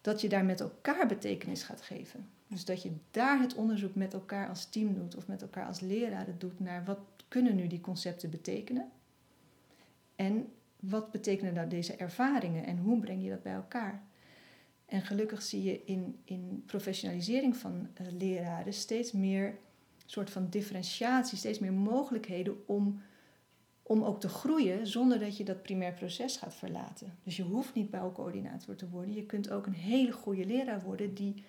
[0.00, 2.28] dat je daar met elkaar betekenis gaat geven.
[2.46, 5.80] Dus dat je daar het onderzoek met elkaar als team doet of met elkaar als
[5.80, 8.90] leraren doet naar wat kunnen nu die concepten betekenen?
[10.16, 14.02] En wat betekenen nou deze ervaringen en hoe breng je dat bij elkaar?
[14.86, 19.58] En gelukkig zie je in, in professionalisering van uh, leraren steeds meer
[20.06, 23.00] soort van differentiatie, steeds meer mogelijkheden om,
[23.88, 27.18] om ook te groeien zonder dat je dat primair proces gaat verlaten.
[27.22, 29.14] Dus je hoeft niet bouwcoördinator te worden.
[29.14, 31.44] Je kunt ook een hele goede leraar worden die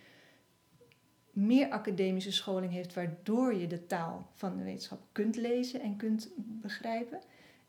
[1.31, 6.29] meer academische scholing heeft, waardoor je de taal van de wetenschap kunt lezen en kunt
[6.35, 7.19] begrijpen.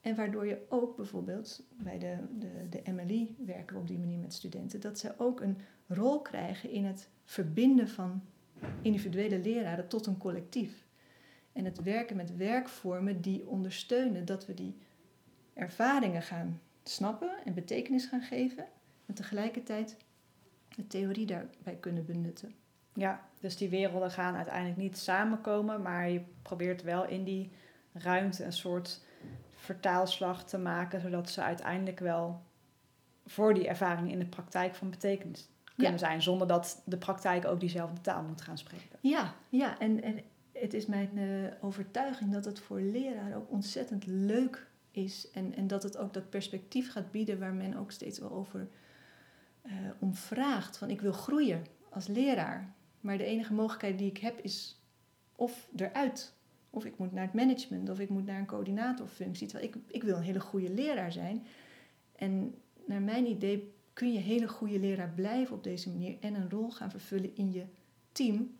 [0.00, 4.18] En waardoor je ook bijvoorbeeld bij de, de, de MLI werken we op die manier
[4.18, 8.22] met studenten, dat ze ook een rol krijgen in het verbinden van
[8.82, 10.88] individuele leraren tot een collectief.
[11.52, 14.78] En het werken met werkvormen die ondersteunen dat we die
[15.54, 18.64] ervaringen gaan snappen en betekenis gaan geven.
[19.06, 19.96] En tegelijkertijd
[20.76, 22.54] de theorie daarbij kunnen benutten.
[22.94, 27.50] Ja, dus die werelden gaan uiteindelijk niet samenkomen, maar je probeert wel in die
[27.92, 29.00] ruimte een soort
[29.54, 32.42] vertaalslag te maken, zodat ze uiteindelijk wel
[33.26, 35.98] voor die ervaringen in de praktijk van betekenis kunnen Ja.
[35.98, 36.22] zijn.
[36.22, 38.98] Zonder dat de praktijk ook diezelfde taal moet gaan spreken.
[39.00, 40.20] Ja, ja en, en
[40.60, 45.30] het is mijn eh, overtuiging dat het voor leraren ook ontzettend leuk is.
[45.30, 48.68] En, en dat het ook dat perspectief gaat bieden waar men ook steeds wel over
[49.62, 50.76] eh om vraagt.
[50.76, 52.74] Van ik wil groeien als leraar.
[53.00, 54.80] Maar de enige mogelijkheid die ik heb is
[55.36, 56.34] of eruit.
[56.70, 59.46] Of ik moet naar het management of ik moet naar een coördinatorfunctie.
[59.46, 61.46] Terwijl ik, ik wil een hele goede leraar zijn.
[62.16, 62.54] En
[62.86, 66.70] naar mijn idee kun je hele goede leraar blijven op deze manier en een rol
[66.70, 67.64] gaan vervullen in je
[68.12, 68.58] team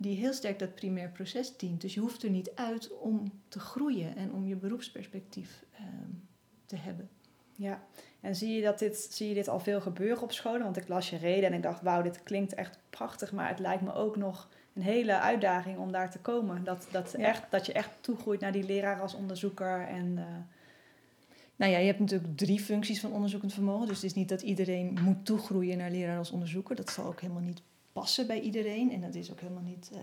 [0.00, 1.80] die heel sterk dat primair proces dient.
[1.80, 6.10] Dus je hoeft er niet uit om te groeien en om je beroepsperspectief ehm,
[6.66, 7.08] te hebben.
[7.54, 7.82] Ja,
[8.20, 10.62] en zie je, dat dit, zie je dit al veel gebeuren op scholen?
[10.62, 13.32] Want ik las je reden en ik dacht, wauw, dit klinkt echt prachtig.
[13.32, 16.64] Maar het lijkt me ook nog een hele uitdaging om daar te komen.
[16.64, 17.24] Dat, dat, Ja.
[17.26, 19.86] echt, dat je echt toegroeit naar die leraar als onderzoeker.
[19.86, 20.24] En, eh,
[21.56, 23.86] Nou ja, je hebt natuurlijk drie functies van onderzoekend vermogen.
[23.86, 26.76] Dus het is niet dat iedereen moet toegroeien naar leraar als onderzoeker.
[26.76, 27.62] Dat zal ook helemaal niet
[27.98, 28.92] passen bij iedereen.
[28.92, 30.00] En dat is ook helemaal niet eh,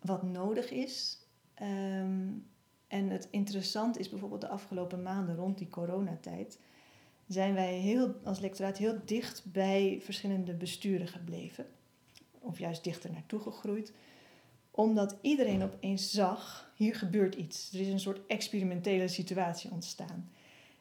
[0.00, 1.18] wat nodig is.
[1.54, 2.28] Ehm,
[2.88, 6.58] en het interessant is bijvoorbeeld de afgelopen maanden rond die coronatijd...
[7.26, 11.66] zijn wij heel, als lectoraat heel dicht bij verschillende besturen gebleven.
[12.38, 13.92] Of juist dichter naartoe gegroeid.
[14.70, 17.72] Omdat iedereen opeens zag, hier gebeurt iets.
[17.72, 20.30] Er is een soort experimentele situatie ontstaan.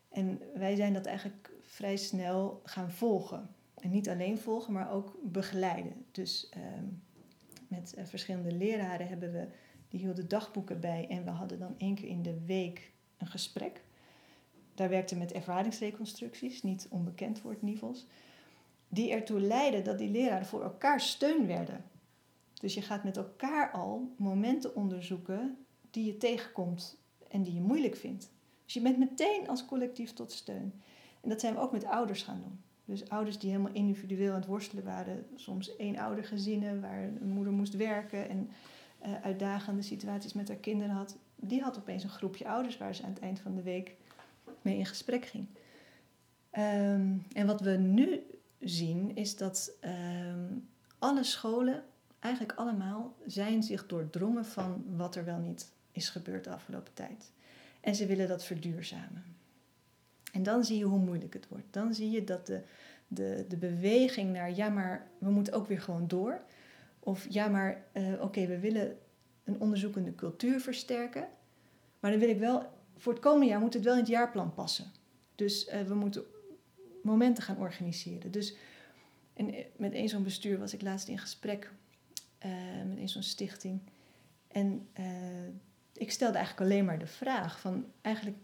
[0.10, 3.50] En wij zijn dat eigenlijk vrij snel gaan volgen.
[3.80, 6.06] En niet alleen volgen, maar ook begeleiden.
[6.12, 6.86] Dus ehm,
[7.68, 9.48] met eh, verschillende leraren hebben we,
[9.90, 11.08] die hielden dagboeken bij.
[11.10, 13.84] En we hadden dan één keer in de week een gesprek.
[14.74, 18.06] Daar werkten we met ervaringsreconstructies, niet onbekend voor het.
[18.88, 21.84] Die ertoe leidden dat die leraren voor elkaar steun werden.
[22.54, 27.96] Dus je gaat met elkaar al momenten onderzoeken die je tegenkomt en die je moeilijk
[27.96, 28.32] vindt.
[28.66, 30.82] Dus je bent meteen als collectief tot steun.
[31.22, 32.60] En dat zijn we ook met ouders gaan doen.
[32.90, 35.26] Dus ouders die helemaal individueel aan het worstelen waren.
[35.36, 38.50] Soms eenoudergezinnen waar een moeder moest werken en
[39.00, 41.18] eh, uitdagende situaties met haar kinderen had.
[41.36, 43.96] Die had opeens een groepje ouders waar ze aan het eind van de week
[44.62, 45.46] mee in gesprek ging.
[46.50, 48.22] Ehm, en wat we nu
[48.60, 50.48] zien is dat ehm,
[51.00, 51.84] alle scholen,
[52.20, 57.32] eigenlijk allemaal, zijn zich doordrongen van wat er wel niet is gebeurd de afgelopen tijd.
[57.82, 59.24] En ze willen dat verduurzamen.
[60.32, 61.66] En dan zie je hoe moeilijk het wordt.
[61.72, 62.62] Dan zie je dat de,
[63.08, 66.42] de, de beweging naar ja, maar we moeten ook weer gewoon door.
[67.00, 68.98] Of ja, maar eh, oké, we willen
[69.44, 71.28] een onderzoekende cultuur versterken.
[72.00, 72.66] Maar dan wil ik wel,
[72.96, 74.92] voor het komende jaar moet het wel in het jaarplan passen.
[75.36, 76.24] Dus eh, we moeten
[77.04, 78.32] momenten gaan organiseren.
[78.32, 78.56] Dus
[79.34, 81.72] en eh, met een zo'n bestuur was ik laatst in gesprek.
[82.88, 83.82] met een zo'n stichting.
[84.48, 84.88] En
[85.94, 88.38] ik stelde eigenlijk alleen maar de vraag van eigenlijk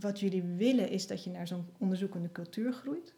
[0.00, 3.14] wat jullie willen is dat je naar zo'n onderzoekende cultuur groeit.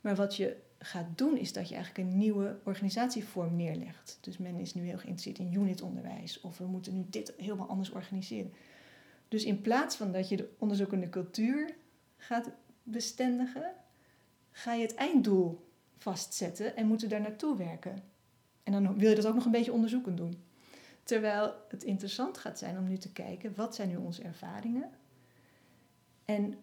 [0.00, 4.18] Maar wat je gaat doen is dat je eigenlijk een nieuwe organisatievorm neerlegt.
[4.20, 7.90] Dus men is nu heel geïnteresseerd in unitonderwijs of we moeten nu dit helemaal anders
[7.90, 8.52] organiseren.
[9.28, 11.74] Dus in plaats van dat je de onderzoekende cultuur
[12.16, 12.50] gaat
[12.82, 13.72] bestendigen,
[14.50, 18.02] ga je het einddoel vastzetten en moeten daar naartoe werken.
[18.62, 20.42] En dan wil je dat ook nog een beetje onderzoekend doen.
[21.02, 24.90] Terwijl het interessant gaat zijn om nu te kijken, wat zijn nu onze ervaringen?
[26.30, 26.54] En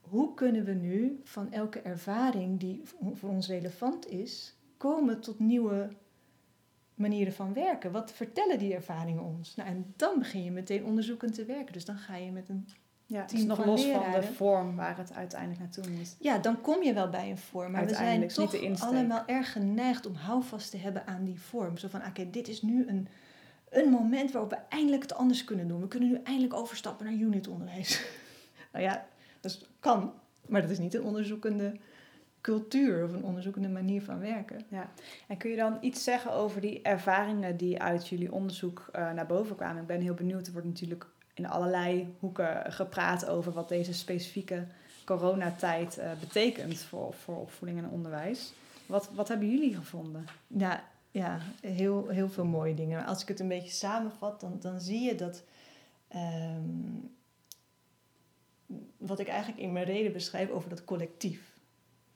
[0.00, 2.82] hoe kunnen we nu van elke ervaring die
[3.12, 5.88] voor ons relevant is, komen tot nieuwe
[6.94, 7.92] manieren van werken?
[7.92, 9.54] Wat vertellen die ervaringen ons?
[9.54, 11.72] Nou, en dan begin je meteen onderzoekend te werken.
[11.72, 12.68] Dus dan ga je met een
[13.06, 16.16] ja, het is nog van los van de vorm waar het uiteindelijk naartoe moet.
[16.18, 17.72] Ja, dan kom je wel bij een vorm.
[17.72, 21.76] Maar we zijn toch allemaal erg geneigd om houvast te hebben aan die vorm.
[21.76, 23.08] Zo van, oké, dit is nu een,
[23.68, 25.80] een moment waarop we eindelijk het anders kunnen doen.
[25.80, 28.04] We kunnen nu eindelijk overstappen naar unitonderwijs.
[28.72, 29.06] nou ja,
[29.42, 30.12] dat kan.
[30.46, 31.76] Maar dat is niet een onderzoekende
[32.40, 34.64] cultuur of een onderzoekende manier van werken.
[35.28, 39.26] En kun je dan iets zeggen over die ervaringen die uit jullie onderzoek eh, naar
[39.26, 39.80] boven kwamen?
[39.82, 40.46] Ik ben heel benieuwd.
[40.46, 44.66] Er wordt natuurlijk in allerlei hoeken gepraat over wat deze specifieke
[45.04, 48.52] coronatijd eh, betekent voor, voor opvoeding en onderwijs.
[48.86, 50.24] Wat, wat hebben jullie gevonden?
[50.46, 50.78] Nou
[51.10, 53.06] ja, heel, heel veel mooie dingen.
[53.06, 55.42] Als ik het een beetje samenvat, dan, dan zie je dat.
[56.08, 56.60] ehm,
[58.96, 61.50] wat ik eigenlijk in mijn reden beschrijf over dat collectief.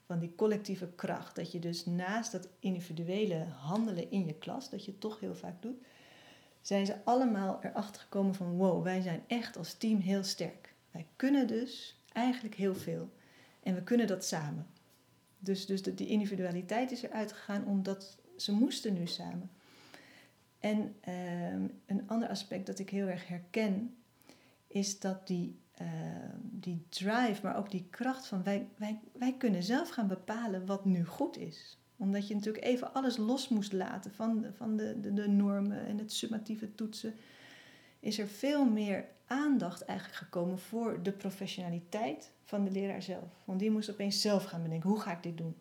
[0.05, 1.35] Van die collectieve kracht.
[1.35, 5.61] Dat je dus naast dat individuele handelen in je klas, dat je toch heel vaak
[5.61, 5.77] doet,
[6.61, 10.73] zijn ze allemaal erachter gekomen van wow, wij zijn echt als team heel sterk.
[10.91, 13.09] Wij kunnen dus eigenlijk heel veel.
[13.63, 14.67] En we kunnen dat samen.
[15.39, 19.51] Dus, dus de, die individualiteit is eruit gegaan omdat ze moesten nu samen.
[20.59, 23.95] En ehm, een ander aspect dat ik heel erg herken,
[24.67, 25.59] is dat die
[26.41, 30.85] die drive, maar ook die kracht van wij, wij, wij kunnen zelf gaan bepalen wat
[30.85, 31.77] nu goed is.
[31.97, 35.85] Omdat je natuurlijk even alles los moest laten van, de, van de, de, de normen
[35.85, 37.13] en het summatieve toetsen.
[37.99, 43.41] Is er veel meer aandacht eigenlijk gekomen voor de professionaliteit van de leraar zelf.
[43.43, 45.55] Want die moest opeens zelf gaan bedenken, hoe ga ik dit doen?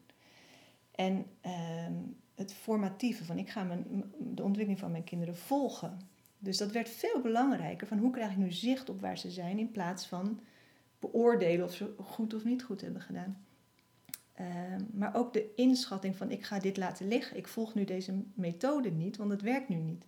[0.90, 1.94] En ehm,
[2.34, 5.98] het formatieve van ik ga mijn, de ontwikkeling van mijn kinderen volgen.
[6.38, 9.58] Dus dat werd veel belangrijker van hoe krijg ik nu zicht op waar ze zijn
[9.58, 10.40] in plaats van
[10.98, 13.44] beoordelen of ze goed of niet goed hebben gedaan.
[14.34, 18.22] Ehm, maar ook de inschatting van ik ga dit laten liggen, ik volg nu deze
[18.34, 20.04] methode niet, want het werkt nu niet.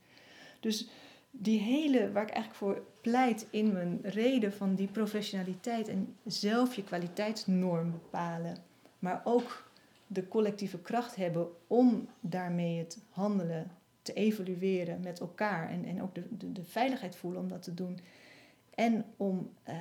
[0.61, 0.89] Dus
[1.31, 6.74] die hele, waar ik eigenlijk voor pleit in mijn reden van die professionaliteit en zelf
[6.74, 8.57] je kwaliteitsnorm bepalen,
[8.99, 9.70] maar ook
[10.07, 13.70] de collectieve kracht hebben om daarmee het handelen
[14.15, 17.99] te met elkaar en, en ook de, de, veiligheid voelen om dat te doen.
[18.75, 19.75] En om uh,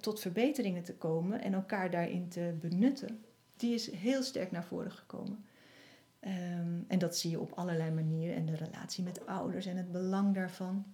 [0.00, 3.24] tot verbeteringen te komen en elkaar daarin te benutten,
[3.56, 5.44] die is heel sterk naar voren gekomen.
[6.20, 8.36] Um, en dat zie je op allerlei manieren.
[8.36, 10.84] En de relatie met ouders en het belang daarvan.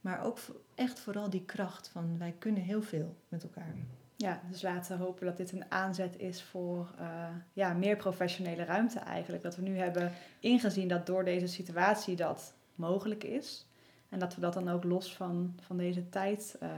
[0.00, 0.38] Maar ook
[0.74, 3.74] echt vooral die kracht van wij kunnen heel veel met elkaar.
[4.20, 8.64] Ja, dus laten we hopen dat dit een aanzet is voor uh, ja, meer professionele
[8.64, 9.42] ruimte eigenlijk.
[9.42, 13.66] Dat we nu hebben ingezien dat door deze situatie dat mogelijk is.
[14.08, 16.56] En dat we dat dan ook los van, van deze tijd.
[16.62, 16.68] Uh,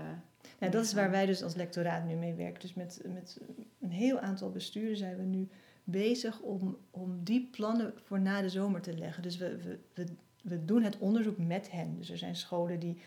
[0.59, 2.61] nou, dat is waar wij dus als lectoraat nu mee werken.
[2.61, 3.41] Dus met, met
[3.81, 5.49] een heel aantal besturen zijn we nu
[5.85, 9.23] bezig om, om die plannen voor na de zomer te leggen.
[9.23, 10.07] Dus we, we, we,
[10.43, 11.97] we doen het onderzoek met hen.
[11.97, 13.01] Dus er zijn scholen die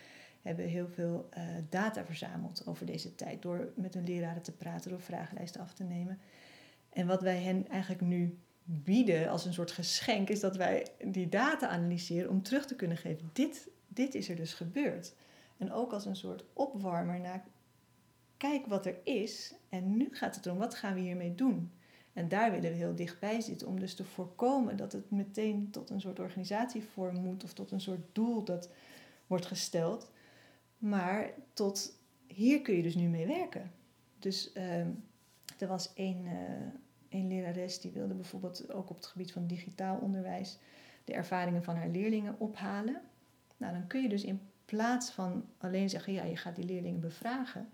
[0.44, 3.42] hebben heel veel uh, data verzameld over deze tijd.
[3.42, 6.20] Door met hun leraren te praten, door vragenlijsten af te nemen.
[6.90, 11.30] En wat wij hen eigenlijk nu bieden als een soort geschenk, is dat wij die
[11.30, 13.30] data analyseren om terug te kunnen geven.
[13.34, 15.16] Dit, dit is er dus gebeurd.
[15.58, 17.44] En ook als een soort opwarmer naar
[18.38, 19.54] kijk wat er is.
[19.70, 21.72] En nu gaat het erom, wat gaan we hiermee doen?
[22.14, 25.90] En daar willen we heel dichtbij zitten om dus te voorkomen dat het meteen tot
[25.90, 28.70] een soort organisatievorm moet of tot een soort doel dat
[29.28, 30.12] wordt gesteld.
[30.84, 33.72] Maar tot hier kun je dus nu mee werken.
[34.20, 34.80] Dus uh,
[35.58, 36.26] er was één,
[37.10, 40.60] uh, lerares die wilde bijvoorbeeld ook op het gebied van digitaal onderwijs
[41.04, 43.02] de ervaringen van haar leerlingen ophalen.
[43.58, 47.00] Nou, dan kun je dus in plaats van alleen zeggen, ja, je gaat die leerlingen
[47.00, 47.70] bevragen,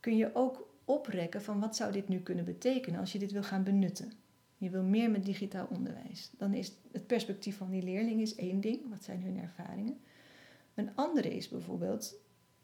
[0.00, 3.42] kun je ook oprekken van wat zou dit nu kunnen betekenen als je dit wil
[3.42, 4.12] gaan benutten.
[4.56, 6.30] Je wil meer met digitaal onderwijs.
[6.38, 10.00] Dan is het perspectief van die leerling is één ding, wat zijn hun ervaringen.
[10.76, 12.14] Een andere is bijvoorbeeld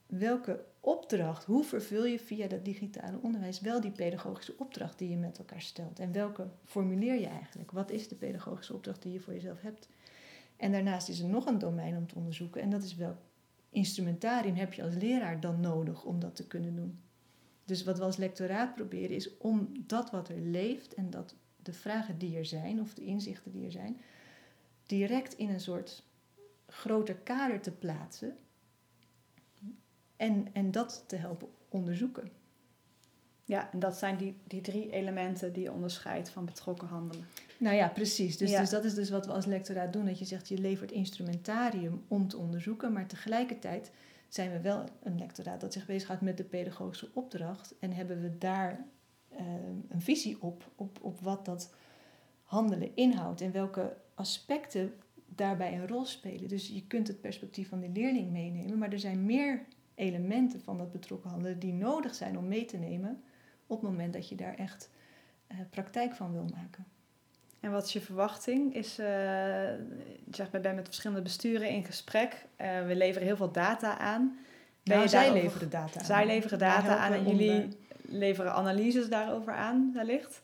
[0.06, 5.16] welke opdracht, hoe vervul je via dat digitale onderwijs wel die pedagogische opdracht die je
[5.16, 5.98] met elkaar stelt?
[5.98, 7.70] En welke formuleer je eigenlijk?
[7.70, 9.88] Wat is de pedagogische opdracht die je voor jezelf hebt?
[10.56, 13.16] En daarnaast is er nog een domein om te onderzoeken en dat is welk
[13.70, 17.00] instrumentarium heb je als leraar dan nodig om dat te kunnen doen?
[17.64, 21.72] Dus wat we als lectoraat proberen is om dat wat er leeft en dat de
[21.72, 24.00] vragen die er zijn of de inzichten die er zijn,
[24.86, 26.04] direct in een soort
[26.72, 28.36] groter kader te plaatsen
[30.16, 32.30] en, en dat te helpen onderzoeken.
[33.44, 37.26] Ja, en dat zijn die, die drie elementen die je onderscheidt van betrokken handelen.
[37.58, 38.36] Nou ja, precies.
[38.36, 40.04] Dus, dus dat is dus wat we als lectoraat doen.
[40.04, 43.90] Dat je zegt, je levert instrumentarium om te onderzoeken, maar tegelijkertijd
[44.28, 47.74] zijn we wel een lectoraat dat zich bezighoudt met de pedagogische opdracht.
[47.78, 48.86] En hebben we daar
[49.32, 49.38] uh,
[49.88, 51.74] een visie op, op, op wat dat
[52.42, 54.94] handelen inhoudt en welke aspecten
[55.36, 56.48] daarbij een rol spelen.
[56.48, 59.62] Dus je kunt het perspectief van de leerling meenemen, maar er zijn meer
[59.94, 63.22] elementen van dat betrokken handelen die nodig zijn om mee te nemen
[63.66, 64.90] op het moment dat je daar echt
[65.52, 66.86] uh, praktijk van wil maken.
[67.60, 68.74] En wat is je verwachting?
[68.74, 72.46] Is, uh, je zegt, we zijn met verschillende besturen in gesprek.
[72.60, 74.38] Uh, we leveren heel veel data aan.
[74.82, 76.04] Ben nou, zij leveren data aan.
[76.04, 77.68] Zij leveren data aan en jullie
[78.00, 80.42] leveren analyses daarover aan, wellicht.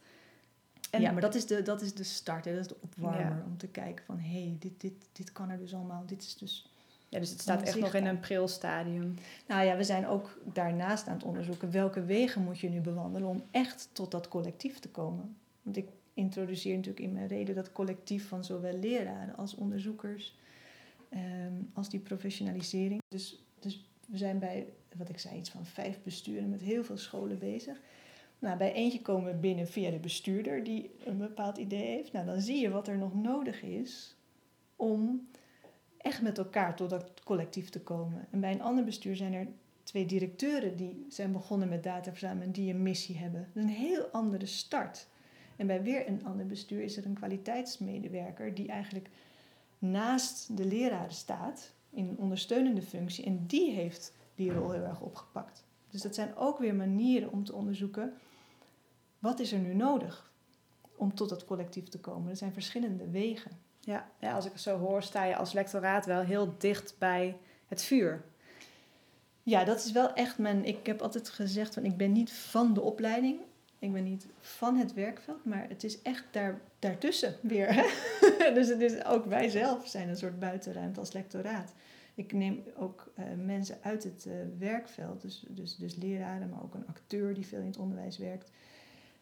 [0.90, 2.52] En ja, maar dat is de, dat is de start, hè?
[2.52, 3.20] dat is de opwarmer.
[3.20, 3.42] Ja.
[3.46, 6.06] Om te kijken van, hé, hey, dit, dit, dit kan er dus allemaal.
[6.06, 6.72] Dit is dus...
[7.08, 9.14] Ja, dus het staat echt nog in een pril stadium.
[9.46, 11.70] Nou ja, we zijn ook daarnaast aan het onderzoeken...
[11.70, 15.36] welke wegen moet je nu bewandelen om echt tot dat collectief te komen.
[15.62, 20.36] Want ik introduceer natuurlijk in mijn reden dat collectief van zowel leraren als onderzoekers...
[21.14, 23.02] Um, als die professionalisering.
[23.08, 24.66] Dus, dus we zijn bij,
[24.96, 27.80] wat ik zei, iets van vijf besturen met heel veel scholen bezig...
[28.38, 32.12] Nou, bij eentje komen we binnen via de bestuurder die een bepaald idee heeft.
[32.12, 34.16] Nou, dan zie je wat er nog nodig is
[34.76, 35.28] om
[35.96, 38.26] echt met elkaar tot dat collectief te komen.
[38.30, 39.46] En bij een ander bestuur zijn er
[39.82, 43.48] twee directeuren die zijn begonnen met data verzamelen en die een missie hebben.
[43.54, 45.08] Een heel andere start.
[45.56, 49.08] En bij weer een ander bestuur is er een kwaliteitsmedewerker die eigenlijk
[49.78, 55.00] naast de leraren staat in een ondersteunende functie en die heeft die rol heel erg
[55.00, 55.64] opgepakt.
[55.90, 58.12] Dus dat zijn ook weer manieren om te onderzoeken
[59.18, 60.32] wat is er nu nodig
[60.96, 62.30] om tot dat collectief te komen.
[62.30, 63.50] Er zijn verschillende wegen.
[63.80, 67.36] Ja, ja, als ik het zo hoor, sta je als lectoraat wel heel dicht bij
[67.66, 68.24] het vuur.
[69.42, 70.64] Ja, dat is wel echt mijn.
[70.64, 73.40] Ik heb altijd gezegd van ik ben niet van de opleiding.
[73.78, 77.74] Ik ben niet van het werkveld, maar het is echt daar, daartussen weer.
[78.54, 81.72] dus het is ook wij zelf zijn een soort buitenruimte als lectoraat.
[82.14, 86.74] Ik neem ook uh, mensen uit het uh, werkveld, dus, dus, dus leraren, maar ook
[86.74, 88.50] een acteur die veel in het onderwijs werkt,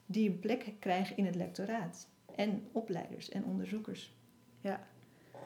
[0.07, 2.09] die een plek krijgen in het lectoraat.
[2.37, 4.15] En opleiders en onderzoekers.
[4.61, 4.81] Ja.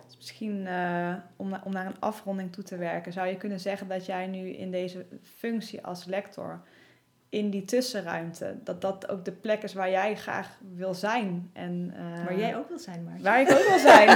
[0.07, 3.61] Dus misschien uh, om, na, om naar een afronding toe te werken, zou je kunnen
[3.61, 6.63] zeggen dat jij nu in deze functie als lector
[7.31, 8.57] in die tussenruimte.
[8.65, 11.51] Dat dat ook de plek is waar jij graag wil zijn.
[11.53, 13.23] En, uh, waar jij ook wil zijn, Maartje.
[13.23, 14.09] Waar ik ook wil zijn.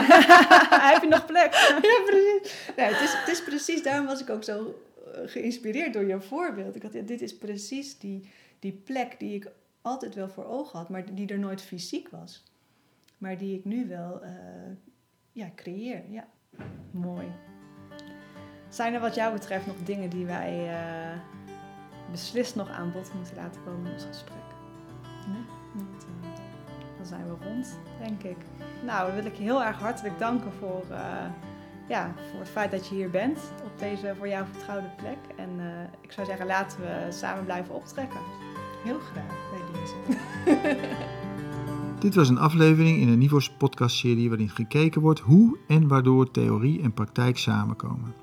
[0.93, 1.53] Heb je nog plek?
[1.83, 2.73] ja, precies.
[2.77, 4.83] Nou, het, is, het is precies, daarom was ik ook zo
[5.15, 6.77] eh, geïnspireerd door je voorbeeld.
[6.77, 8.29] Ik had, dit is precies die,
[8.59, 9.51] die plek die ik
[9.85, 12.43] altijd wel voor ogen had, maar die er nooit fysiek was.
[13.18, 14.30] Maar die ik nu wel uh,
[15.32, 16.11] ja, creëer.
[16.11, 16.26] Ja.
[16.91, 17.26] Mooi.
[18.68, 21.20] Zijn er wat jou betreft nog dingen die wij uh,
[22.11, 24.45] beslist nog aan bod moeten laten komen in ons gesprek?
[25.26, 25.45] Nee.
[25.76, 26.28] Uh...
[26.97, 28.37] Dan zijn we rond, denk ik.
[28.85, 30.85] Nou, dan wil ik je heel erg hartelijk danken voor,
[31.89, 35.18] ja, voor het feit dat je hier bent op deze voor jou vertrouwde plek.
[35.37, 35.51] En
[36.01, 38.20] ik zou zeggen, laten we samen blijven optrekken.
[38.85, 39.95] Heel graag bij deze.
[42.05, 46.82] Dit was een aflevering in de Nivos podcastserie waarin gekeken wordt hoe en waardoor theorie
[46.82, 48.14] en praktijk samenkomen.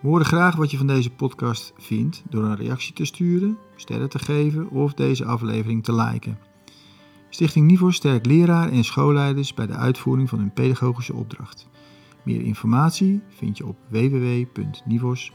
[0.00, 4.08] We horen graag wat je van deze podcast vindt door een reactie te sturen, sterren
[4.08, 6.38] te geven of deze aflevering te liken.
[7.28, 11.68] Stichting Nivos sterkt leraren en schoolleiders bij de uitvoering van hun pedagogische opdracht.
[12.24, 15.30] Meer informatie vind je op www.nivos.nl.